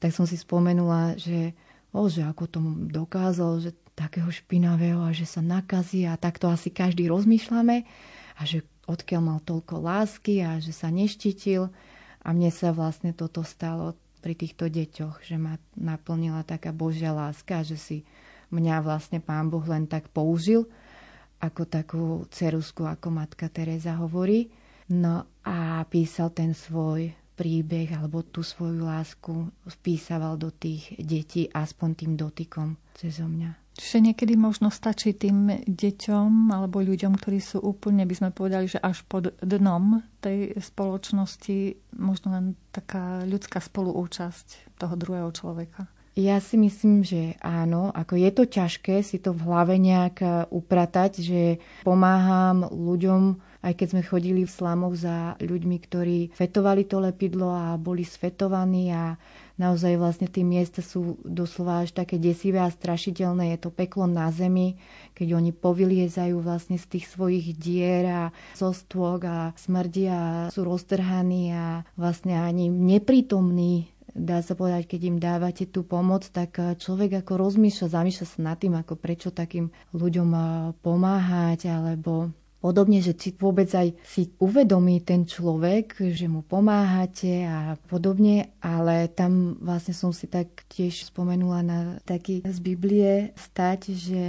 [0.00, 1.52] tak som si spomenula, že,
[1.92, 6.68] o, že ako tomu dokázal, že takého špinavého a že sa nakazí a takto asi
[6.68, 7.88] každý rozmýšľame.
[8.36, 11.72] A že odkiaľ mal toľko lásky a že sa neštítil.
[12.20, 13.96] A mne sa vlastne toto stalo
[14.26, 18.02] pri týchto deťoch, že ma naplnila taká Božia láska, že si
[18.50, 20.66] mňa vlastne Pán Boh len tak použil
[21.38, 22.04] ako takú
[22.34, 24.50] cerusku, ako matka Teresa hovorí.
[24.90, 31.88] No a písal ten svoj príbeh alebo tú svoju lásku vpísaval do tých detí aspoň
[31.94, 33.65] tým dotykom cez mňa.
[33.76, 38.80] Čiže niekedy možno stačí tým deťom alebo ľuďom, ktorí sú úplne, by sme povedali, že
[38.80, 45.92] až pod dnom tej spoločnosti, možno len taká ľudská spoluúčasť toho druhého človeka.
[46.16, 47.92] Ja si myslím, že áno.
[47.92, 51.42] Ako je to ťažké si to v hlave nejak upratať, že
[51.84, 57.74] pomáham ľuďom aj keď sme chodili v slamoch za ľuďmi, ktorí fetovali to lepidlo a
[57.74, 59.18] boli sfetovaní a
[59.56, 63.56] naozaj vlastne tie miesta sú doslova až také desivé a strašiteľné.
[63.56, 64.76] Je to peklo na zemi,
[65.16, 68.22] keď oni povyliezajú vlastne z tých svojich dier a
[68.56, 75.18] zo stôk a smrdia sú roztrhaní a vlastne ani neprítomní dá sa povedať, keď im
[75.20, 80.28] dávate tú pomoc, tak človek ako rozmýšľa, zamýšľa sa nad tým, ako prečo takým ľuďom
[80.80, 87.76] pomáhať, alebo Podobne, že či vôbec aj si uvedomí ten človek, že mu pomáhate a
[87.86, 94.24] podobne, ale tam vlastne som si tak tiež spomenula na taký z Biblie stať, že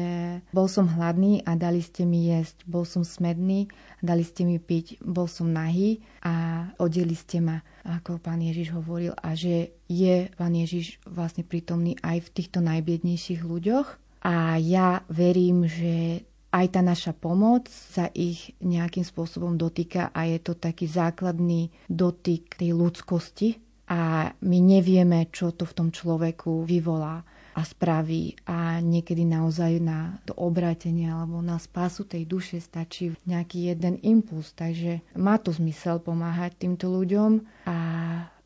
[0.52, 4.60] bol som hladný a dali ste mi jesť, bol som smedný a dali ste mi
[4.60, 10.28] piť, bol som nahý a odeli ste ma, ako pán Ježiš hovoril, a že je
[10.36, 13.88] pán Ježiš vlastne prítomný aj v týchto najbiednejších ľuďoch.
[14.28, 20.40] A ja verím, že aj tá naša pomoc sa ich nejakým spôsobom dotýka a je
[20.40, 23.60] to taký základný dotyk tej ľudskosti.
[23.88, 27.24] A my nevieme, čo to v tom človeku vyvolá
[27.56, 28.36] a spraví.
[28.46, 34.52] A niekedy naozaj na to obrátenie alebo na spásu tej duše stačí nejaký jeden impuls.
[34.54, 37.78] Takže má to zmysel pomáhať týmto ľuďom a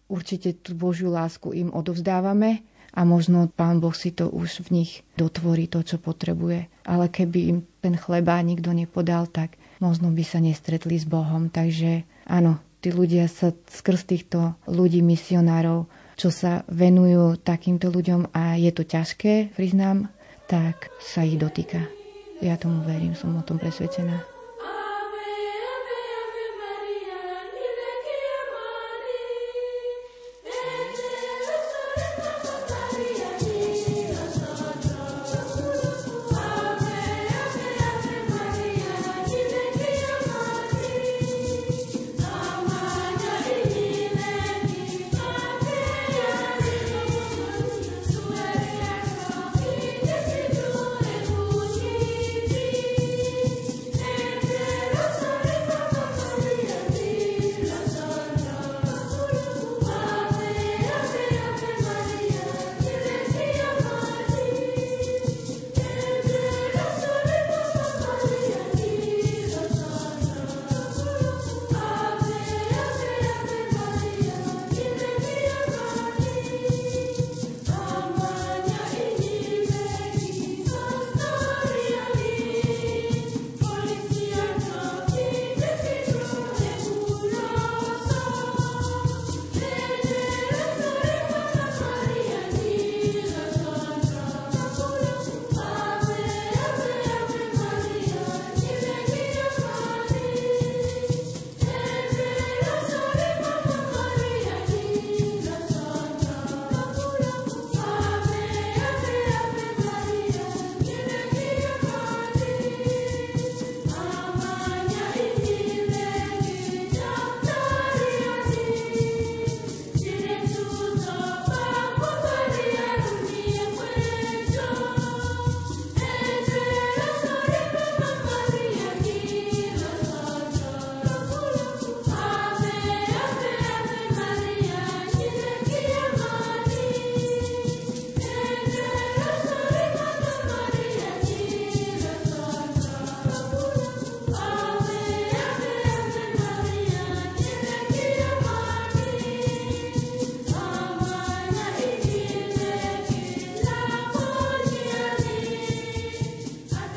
[0.07, 4.91] určite tú Božiu lásku im odovzdávame a možno Pán Boh si to už v nich
[5.15, 6.67] dotvorí, to, čo potrebuje.
[6.83, 11.47] Ale keby im ten chleba nikto nepodal, tak možno by sa nestretli s Bohom.
[11.47, 15.87] Takže áno, tí ľudia sa skrz týchto ľudí, misionárov,
[16.19, 20.11] čo sa venujú takýmto ľuďom a je to ťažké, priznám,
[20.45, 21.87] tak sa ich dotýka.
[22.41, 24.30] Ja tomu verím, som o tom presvedčená.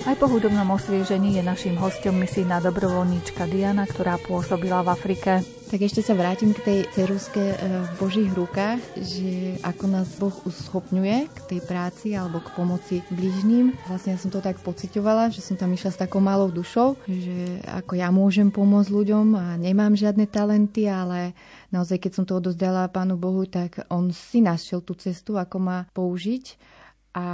[0.05, 5.40] Aj po hudobnom osviežení je našim hostom misijná dobrovoľníčka Diana, ktorá pôsobila v Afrike.
[5.72, 10.36] Tak ešte sa vrátim k tej ceruske e, v Božích rukách, že ako nás Boh
[10.44, 13.72] uschopňuje k tej práci alebo k pomoci blížnym.
[13.88, 17.64] Vlastne ja som to tak pocitovala, že som tam išla s takou malou dušou, že
[17.64, 21.32] ako ja môžem pomôcť ľuďom a nemám žiadne talenty, ale
[21.72, 25.88] naozaj keď som to odozdala Pánu Bohu, tak On si našiel tú cestu, ako ma
[25.96, 26.74] použiť
[27.14, 27.26] a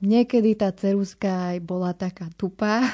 [0.00, 2.88] niekedy tá ceruska aj bola taká tupá,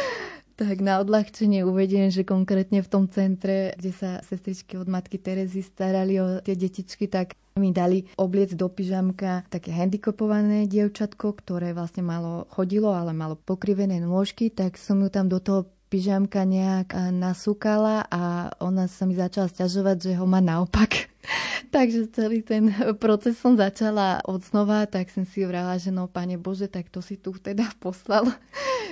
[0.60, 5.60] tak na odľahčenie uvediem, že konkrétne v tom centre, kde sa sestričky od matky Terezy
[5.60, 12.04] starali o tie detičky, tak mi dali obliec do pyžamka také handicapované dievčatko, ktoré vlastne
[12.04, 18.04] malo, chodilo, ale malo pokrivené nôžky, tak som ju tam do toho pyžamka nejak nasúkala
[18.10, 21.15] a ona sa mi začala stiažovať, že ho má naopak.
[21.74, 26.38] Takže celý ten proces som začala od znova, tak som si vrala, že no, pane
[26.38, 28.30] Bože, tak to si tu teda poslal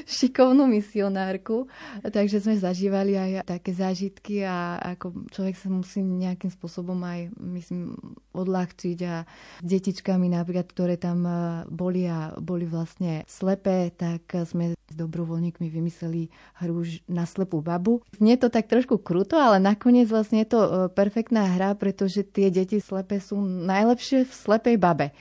[0.05, 1.70] šikovnú misionárku.
[2.03, 7.97] Takže sme zažívali aj také zážitky a ako človek sa musí nejakým spôsobom aj, myslím,
[8.35, 9.24] odľahčiť a
[9.62, 11.32] s detičkami napríklad, ktoré tam e,
[11.70, 16.28] boli a boli vlastne slepé, tak sme s dobrovoľníkmi vymysleli
[16.61, 18.05] hru na slepú babu.
[18.20, 22.49] Nie to tak trošku kruto, ale nakoniec vlastne je to e, perfektná hra, pretože tie
[22.49, 25.12] deti slepé sú najlepšie v slepej babe.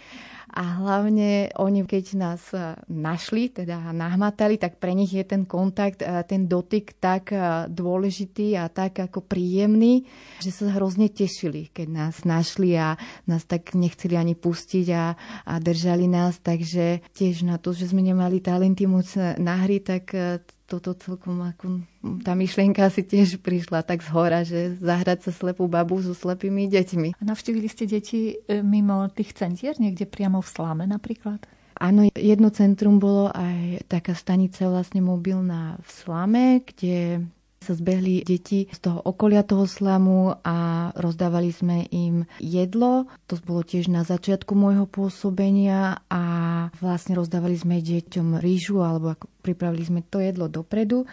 [0.53, 6.05] A hlavne oni, keď nás e, našli, teda nahmatali, tak pre nich je ten kontakt,
[6.05, 10.05] e, ten dotyk tak e, dôležitý a tak ako príjemný,
[10.45, 12.93] že sa hrozne tešili, keď nás našli a
[13.25, 16.37] nás tak nechceli ani pustiť a, a držali nás.
[16.37, 20.13] Takže tiež na to, že sme nemali talenty moc na hry, tak
[20.73, 21.85] toto celkom ako,
[22.25, 26.65] tá myšlienka si tiež prišla tak z hora, že zahrať sa slepú babu so slepými
[26.65, 27.13] deťmi.
[27.13, 31.45] A navštívili ste deti e, mimo tých centier, niekde priamo v Sláme napríklad?
[31.77, 37.27] Áno, jedno centrum bolo aj taká stanica vlastne mobilná v Slame, kde
[37.63, 43.07] sa zbehli deti z toho okolia toho slamu a rozdávali sme im jedlo.
[43.31, 46.23] To bolo tiež na začiatku môjho pôsobenia a
[46.83, 51.03] vlastne rozdávali sme deťom rýžu alebo ako pripravili sme to jedlo dopredu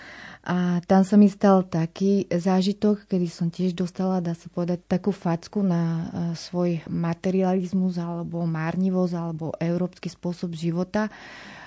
[0.46, 5.10] a tam sa mi stal taký zážitok, kedy som tiež dostala, dá sa povedať, takú
[5.10, 6.02] facku na e,
[6.38, 11.10] svoj materializmus alebo márnivosť alebo európsky spôsob života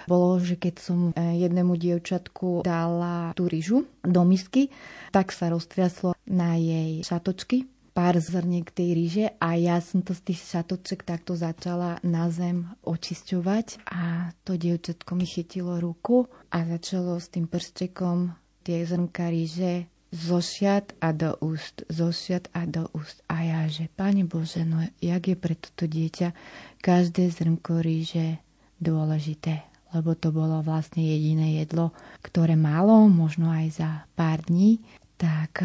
[0.08, 4.70] bolo, že keď som e, jednému dievčatku dala tú ryžu do misky,
[5.12, 10.34] tak sa roztriaslo na jej šatočky pár zrniek tej ríže a ja som to z
[10.34, 17.22] tých šatoček takto začala na zem očisťovať a to dievčatko mi chytilo ruku a začalo
[17.22, 18.34] s tým prstekom
[18.66, 23.26] tie zrnka ríže zošiat a do úst, zošiat a do úst.
[23.30, 26.38] A ja, že Pane Bože, no jak je pre toto dieťa
[26.82, 28.38] každé zrnko ríže
[28.78, 31.94] dôležité lebo to bolo vlastne jediné jedlo,
[32.26, 34.82] ktoré malo, možno aj za pár dní,
[35.16, 35.64] tak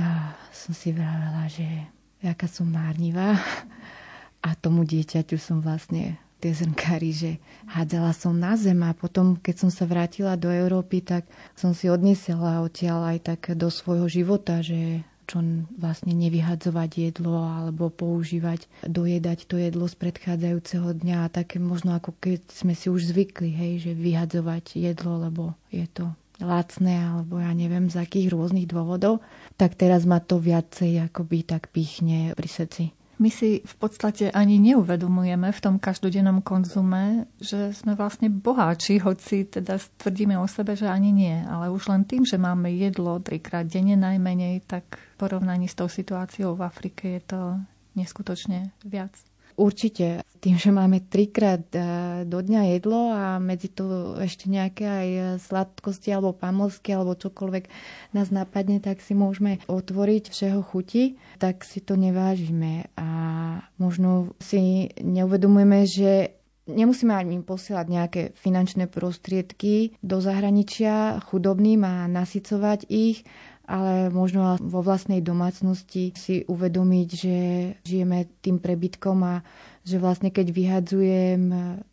[0.54, 1.66] som si vravela, že
[2.22, 3.40] jaká som márnivá.
[4.46, 8.78] A tomu dieťaťu som vlastne tie zrnka že hádzala som na zem.
[8.86, 11.26] A potom, keď som sa vrátila do Európy, tak
[11.58, 15.44] som si odnesela odtiaľ aj tak do svojho života, že čo
[15.76, 22.40] vlastne nevyhadzovať jedlo alebo používať, dojedať to jedlo z predchádzajúceho dňa také možno ako keď
[22.48, 26.08] sme si už zvykli, hej, že vyhadzovať jedlo, lebo je to
[26.40, 29.20] lacné alebo ja neviem z akých rôznych dôvodov,
[29.58, 32.97] tak teraz ma to viacej akoby tak pichne pri srdci.
[33.18, 39.42] My si v podstate ani neuvedomujeme v tom každodennom konzume, že sme vlastne boháči, hoci
[39.42, 41.34] teda tvrdíme o sebe, že ani nie.
[41.34, 45.90] Ale už len tým, že máme jedlo trikrát denne najmenej, tak v porovnaní s tou
[45.90, 47.40] situáciou v Afrike je to
[47.98, 49.10] neskutočne viac.
[49.58, 50.22] Určite.
[50.38, 51.82] Tým, že máme trikrát e,
[52.22, 55.08] do dňa jedlo a medzi to ešte nejaké aj
[55.42, 57.66] sladkosti alebo pamlsky alebo čokoľvek
[58.14, 62.86] nás napadne, tak si môžeme otvoriť všeho chuti, tak si to nevážime.
[62.94, 63.10] A
[63.82, 66.38] možno si neuvedomujeme, že
[66.68, 73.24] Nemusíme ani posielať nejaké finančné prostriedky do zahraničia chudobným a nasycovať ich,
[73.68, 77.36] ale možno vo vlastnej domácnosti si uvedomiť, že
[77.84, 79.44] žijeme tým prebytkom a
[79.84, 81.42] že vlastne keď vyhadzujem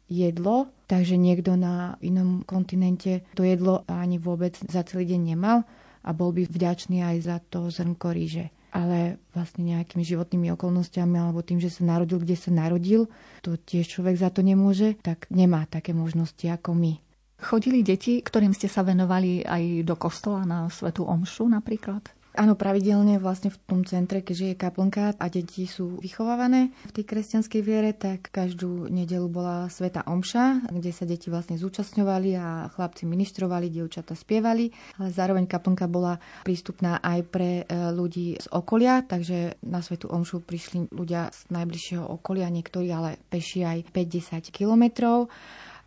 [0.08, 5.68] jedlo, takže niekto na inom kontinente to jedlo ani vôbec za celý deň nemal
[6.08, 11.40] a bol by vďačný aj za to zrnko ríže ale vlastne nejakými životnými okolnostiami alebo
[11.40, 13.08] tým, že sa narodil, kde sa narodil,
[13.40, 17.00] to tiež človek za to nemôže, tak nemá také možnosti ako my.
[17.36, 22.16] Chodili deti, ktorým ste sa venovali aj do kostola na Svetú Omšu napríklad?
[22.36, 27.06] Áno, pravidelne vlastne v tom centre, keďže je kaplnka a deti sú vychovávané v tej
[27.08, 33.08] kresťanskej viere, tak každú nedelu bola Sveta Omša, kde sa deti vlastne zúčastňovali a chlapci
[33.08, 34.68] ministrovali, dievčata spievali,
[35.00, 40.44] ale zároveň kaplnka bola prístupná aj pre e, ľudí z okolia, takže na Svetu Omšu
[40.44, 45.32] prišli ľudia z najbližšieho okolia, niektorí ale peši aj 50 kilometrov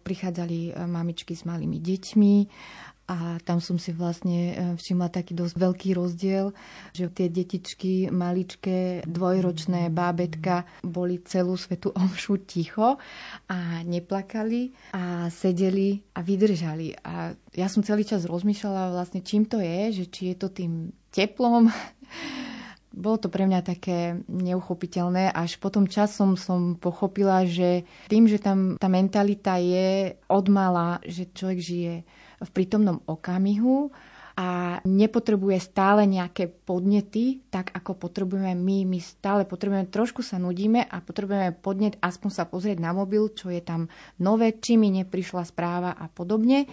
[0.09, 2.35] prichádzali e, mamičky s malými deťmi
[3.09, 6.53] a tam som si vlastne e, všimla taký dosť veľký rozdiel,
[6.93, 13.01] že tie detičky maličké, dvojročné bábetka boli celú svetu omšu ticho
[13.49, 16.97] a neplakali a sedeli a vydržali.
[17.05, 20.93] A ja som celý čas rozmýšľala vlastne, čím to je, že či je to tým
[21.13, 21.69] teplom,
[22.99, 25.31] bolo to pre mňa také neuchopiteľné.
[25.31, 31.59] Až potom časom som pochopila, že tým, že tam tá mentalita je odmala, že človek
[31.63, 31.95] žije
[32.43, 33.95] v prítomnom okamihu
[34.39, 38.87] a nepotrebuje stále nejaké podnety, tak ako potrebujeme my.
[38.87, 43.51] My stále potrebujeme, trošku sa nudíme a potrebujeme podnet, aspoň sa pozrieť na mobil, čo
[43.51, 43.91] je tam
[44.23, 46.71] nové, či mi neprišla správa a podobne.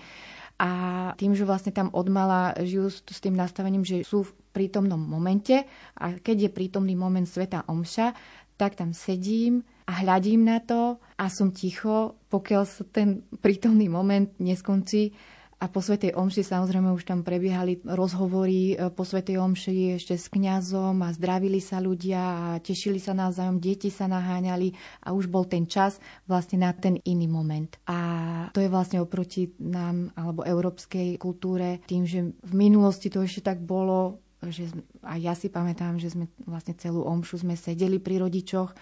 [0.61, 0.69] A
[1.17, 5.67] tým, že vlastne tam odmala žijú s tým nastavením, že sú prítomnom momente
[5.99, 8.15] a keď je prítomný moment Sveta Omša,
[8.55, 14.31] tak tam sedím a hľadím na to a som ticho, pokiaľ sa ten prítomný moment
[14.39, 15.11] neskončí
[15.55, 20.27] a po Svetej Omši samozrejme už tam prebiehali rozhovory e, po Svetej Omši ešte s
[20.27, 24.75] kňazom a zdravili sa ľudia a tešili sa navzájom, deti sa naháňali
[25.07, 25.97] a už bol ten čas
[26.27, 27.71] vlastne na ten iný moment.
[27.87, 27.97] A
[28.51, 33.63] to je vlastne oproti nám alebo európskej kultúre tým, že v minulosti to ešte tak
[33.63, 34.69] bolo, že
[35.01, 38.75] a ja si pamätám, že sme vlastne celú omšu sme sedeli pri rodičoch.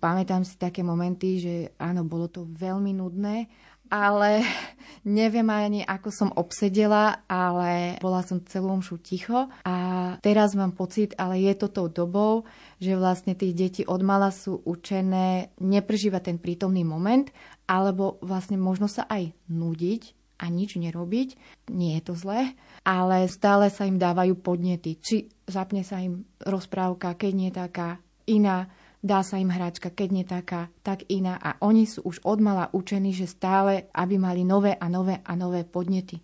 [0.00, 3.50] Pamätám si také momenty, že áno, bolo to veľmi nudné,
[3.92, 4.40] ale
[5.04, 9.76] neviem ani, ako som obsedela, ale bola som celú omšu ticho a
[10.24, 12.48] teraz mám pocit, ale je to tou dobou,
[12.80, 17.28] že vlastne tí deti od mala sú učené neprežívať ten prítomný moment,
[17.68, 20.02] alebo vlastne možno sa aj nudiť
[20.42, 21.38] a nič nerobiť.
[21.70, 24.98] Nie je to zlé, ale stále sa im dávajú podnety.
[24.98, 28.70] Či zapne sa im rozprávka, keď nie taká iná,
[29.02, 31.38] dá sa im hračka, keď nie taká, tak iná.
[31.38, 35.66] A oni sú už odmala učení, že stále, aby mali nové a nové a nové
[35.66, 36.22] podnety.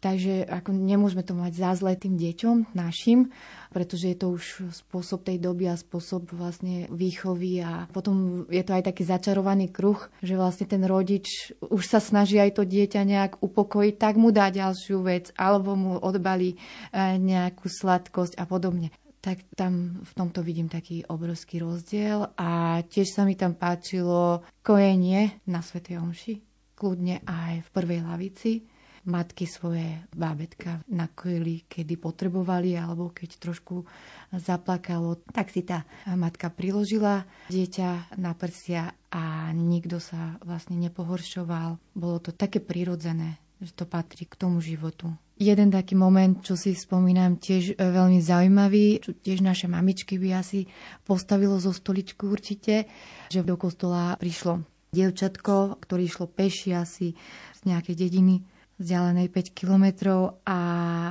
[0.00, 3.28] Takže ako nemôžeme to mať za zlé tým deťom, našim,
[3.68, 8.72] pretože je to už spôsob tej doby a spôsob vlastne výchovy a potom je to
[8.80, 13.32] aj taký začarovaný kruh, že vlastne ten rodič už sa snaží aj to dieťa nejak
[13.44, 18.88] upokojiť, tak mu dá ďalšiu vec alebo mu odbalí eh, nejakú sladkosť a podobne
[19.20, 25.44] tak tam v tomto vidím taký obrovský rozdiel a tiež sa mi tam páčilo kojenie
[25.44, 26.34] na Svetej Omši,
[26.72, 28.64] kľudne aj v prvej lavici.
[29.00, 33.88] Matky svoje bábetka nakojili, kedy potrebovali alebo keď trošku
[34.36, 41.80] zaplakalo, tak si tá matka priložila dieťa na prsia a nikto sa vlastne nepohoršoval.
[41.96, 45.08] Bolo to také prirodzené, že to patrí k tomu životu.
[45.40, 50.36] Jeden taký moment, čo si spomínam, tiež e, veľmi zaujímavý, čo tiež naše mamičky by
[50.36, 50.68] asi
[51.08, 52.84] postavilo zo stoličku určite,
[53.32, 54.60] že do kostola prišlo
[54.92, 57.16] dievčatko, ktoré išlo peši asi
[57.56, 58.44] z nejakej dediny
[58.80, 60.58] vzdialenej 5 kilometrov a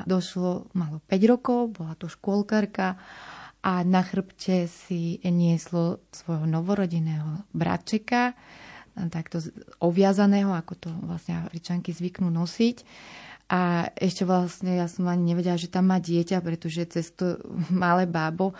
[0.09, 2.97] došlo, malo 5 rokov, bola to škôlkarka
[3.61, 8.34] a na chrbte si nieslo svojho novorodeného bratčeka,
[9.07, 9.39] takto
[9.80, 12.78] oviazaného, ako to vlastne Afričanky zvyknú nosiť.
[13.49, 17.39] A ešte vlastne ja som ani nevedela, že tam má dieťa, pretože cez to
[17.72, 18.51] malé bábo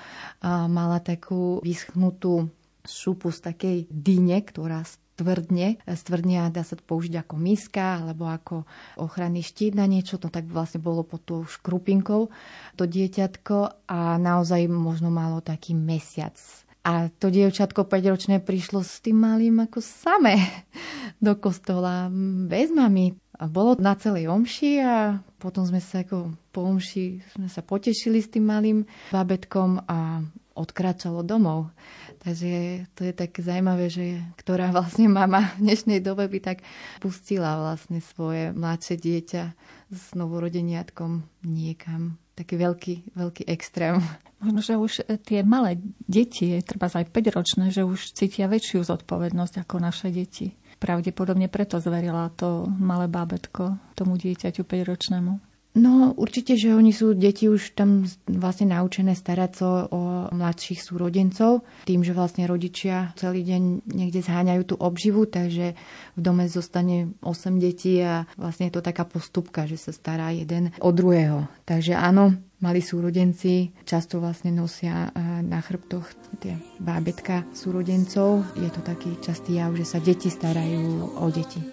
[0.46, 2.50] mala takú vyschnutú
[2.86, 4.82] šupu z takej dyne, ktorá
[5.20, 8.64] stvrdne, stvrdne a dá sa použiť ako miska alebo ako
[8.96, 12.32] ochranný štít na niečo, to tak vlastne bolo pod tou škrupinkou
[12.80, 16.40] to dieťatko a naozaj možno malo taký mesiac
[16.88, 20.40] a to dievčatko 5-ročné prišlo s tým malým ako same
[21.26, 22.08] do kostola
[22.48, 23.20] bez mami.
[23.40, 28.20] A bolo na celej omši a potom sme sa ako po omši sme sa potešili
[28.20, 28.84] s tým malým
[29.16, 30.20] babetkom a
[30.60, 31.72] odkráčalo domov.
[32.20, 36.58] Takže to je také zaujímavé, že ktorá vlastne mama v dnešnej dobe by tak
[37.00, 39.44] pustila vlastne svoje mladšie dieťa
[39.90, 42.20] s novorodeniatkom niekam.
[42.36, 44.00] Taký veľký, veľký extrém.
[44.40, 44.92] Možno, že už
[45.28, 50.56] tie malé deti, treba aj 5-ročné, že už cítia väčšiu zodpovednosť ako naše deti.
[50.80, 55.49] Pravdepodobne preto zverila to malé bábetko tomu dieťaťu 5-ročnému.
[55.80, 61.64] No určite, že oni sú deti už tam vlastne naučené starať sa o mladších súrodencov,
[61.88, 65.80] tým, že vlastne rodičia celý deň niekde zháňajú tú obživu, takže
[66.14, 70.76] v dome zostane 8 detí a vlastne je to taká postupka, že sa stará jeden
[70.84, 71.48] o druhého.
[71.64, 75.16] Takže áno, mali súrodenci často vlastne nosia
[75.46, 76.12] na chrbtoch
[76.44, 78.44] tie bábetka súrodencov.
[78.60, 81.64] Je to taký častý jav, že sa deti starajú o deti.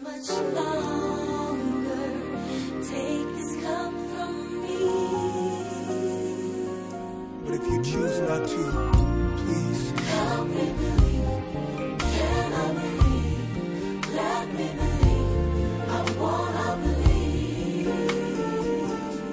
[7.90, 8.62] Choose not to,
[9.38, 9.82] please.
[10.10, 11.98] Help me believe.
[12.14, 14.14] Can I believe?
[14.18, 15.88] Let me believe.
[15.88, 17.88] I wanna believe.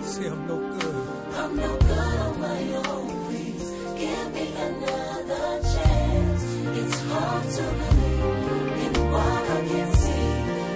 [0.06, 0.96] Say I'm no good.
[1.40, 3.08] I'm no good on my own.
[3.26, 3.70] Please
[4.02, 6.44] give me another chance.
[6.80, 10.30] It's hard to believe in what I can see.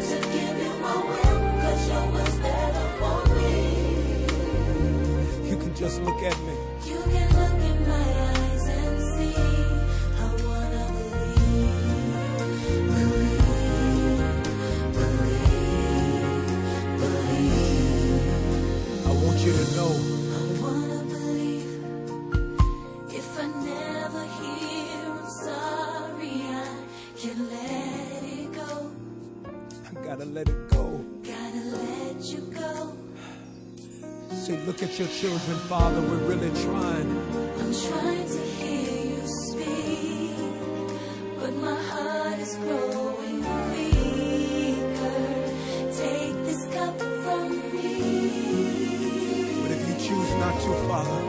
[0.10, 3.56] To give you my will, cause your will's better for me.
[5.50, 6.57] You can just look at me.
[34.68, 36.02] Look at your children, Father.
[36.02, 37.10] We're really trying.
[37.58, 40.36] I'm trying to hear you speak,
[41.40, 43.40] but my heart is growing
[43.72, 45.24] weaker.
[46.04, 47.94] Take this cup from me.
[49.62, 51.27] But if you choose not to, Father,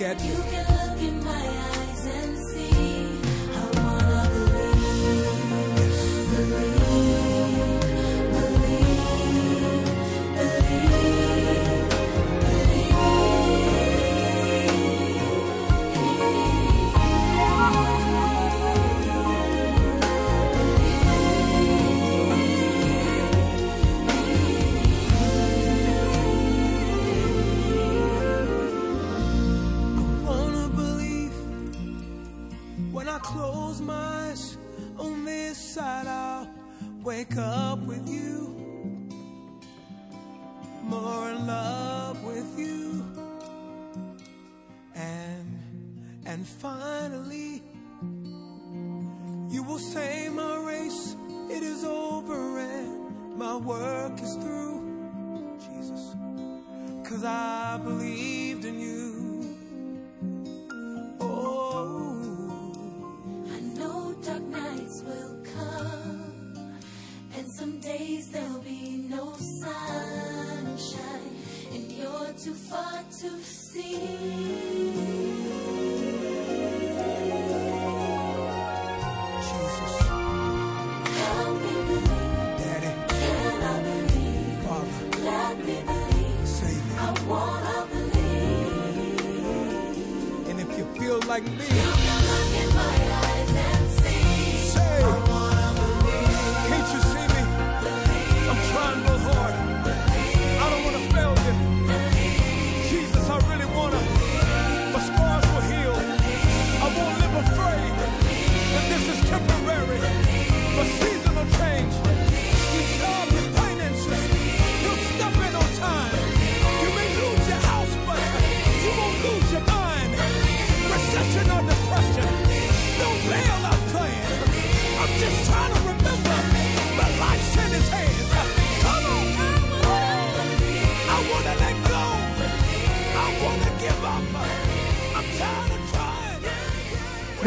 [0.00, 0.40] You can look at you.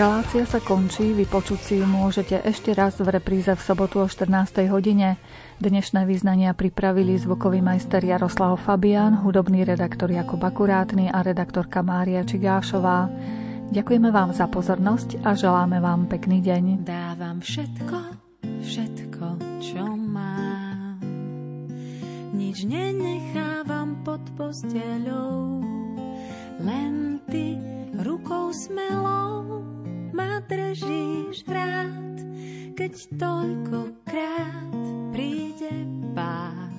[0.04, 4.68] Relácia sa končí, vypočuť si ju môžete ešte raz v repríze v sobotu o 14.
[4.68, 5.16] hodine.
[5.64, 13.08] Dnešné význania pripravili zvukový majster Jaroslav Fabian, hudobný redaktor Jakub Akurátny a redaktorka Mária Čigášová.
[13.72, 16.84] Ďakujeme vám za pozornosť a želáme vám pekný deň.
[16.84, 18.00] Dávam všetko,
[18.60, 19.26] všetko,
[19.64, 21.00] čo mám.
[22.36, 25.64] Nič nenechávam pod posteľou,
[26.60, 27.56] len ty
[28.04, 29.63] rukou smelou
[30.14, 32.22] ma držíš rád,
[32.78, 34.74] keď toľkokrát
[35.10, 35.74] príde
[36.14, 36.74] pád.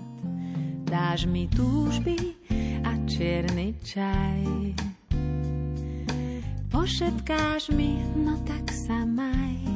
[0.86, 2.38] Dáš mi túžby
[2.86, 4.74] a čierny čaj.
[6.84, 9.73] pošepkáš mi, no tak sa maj.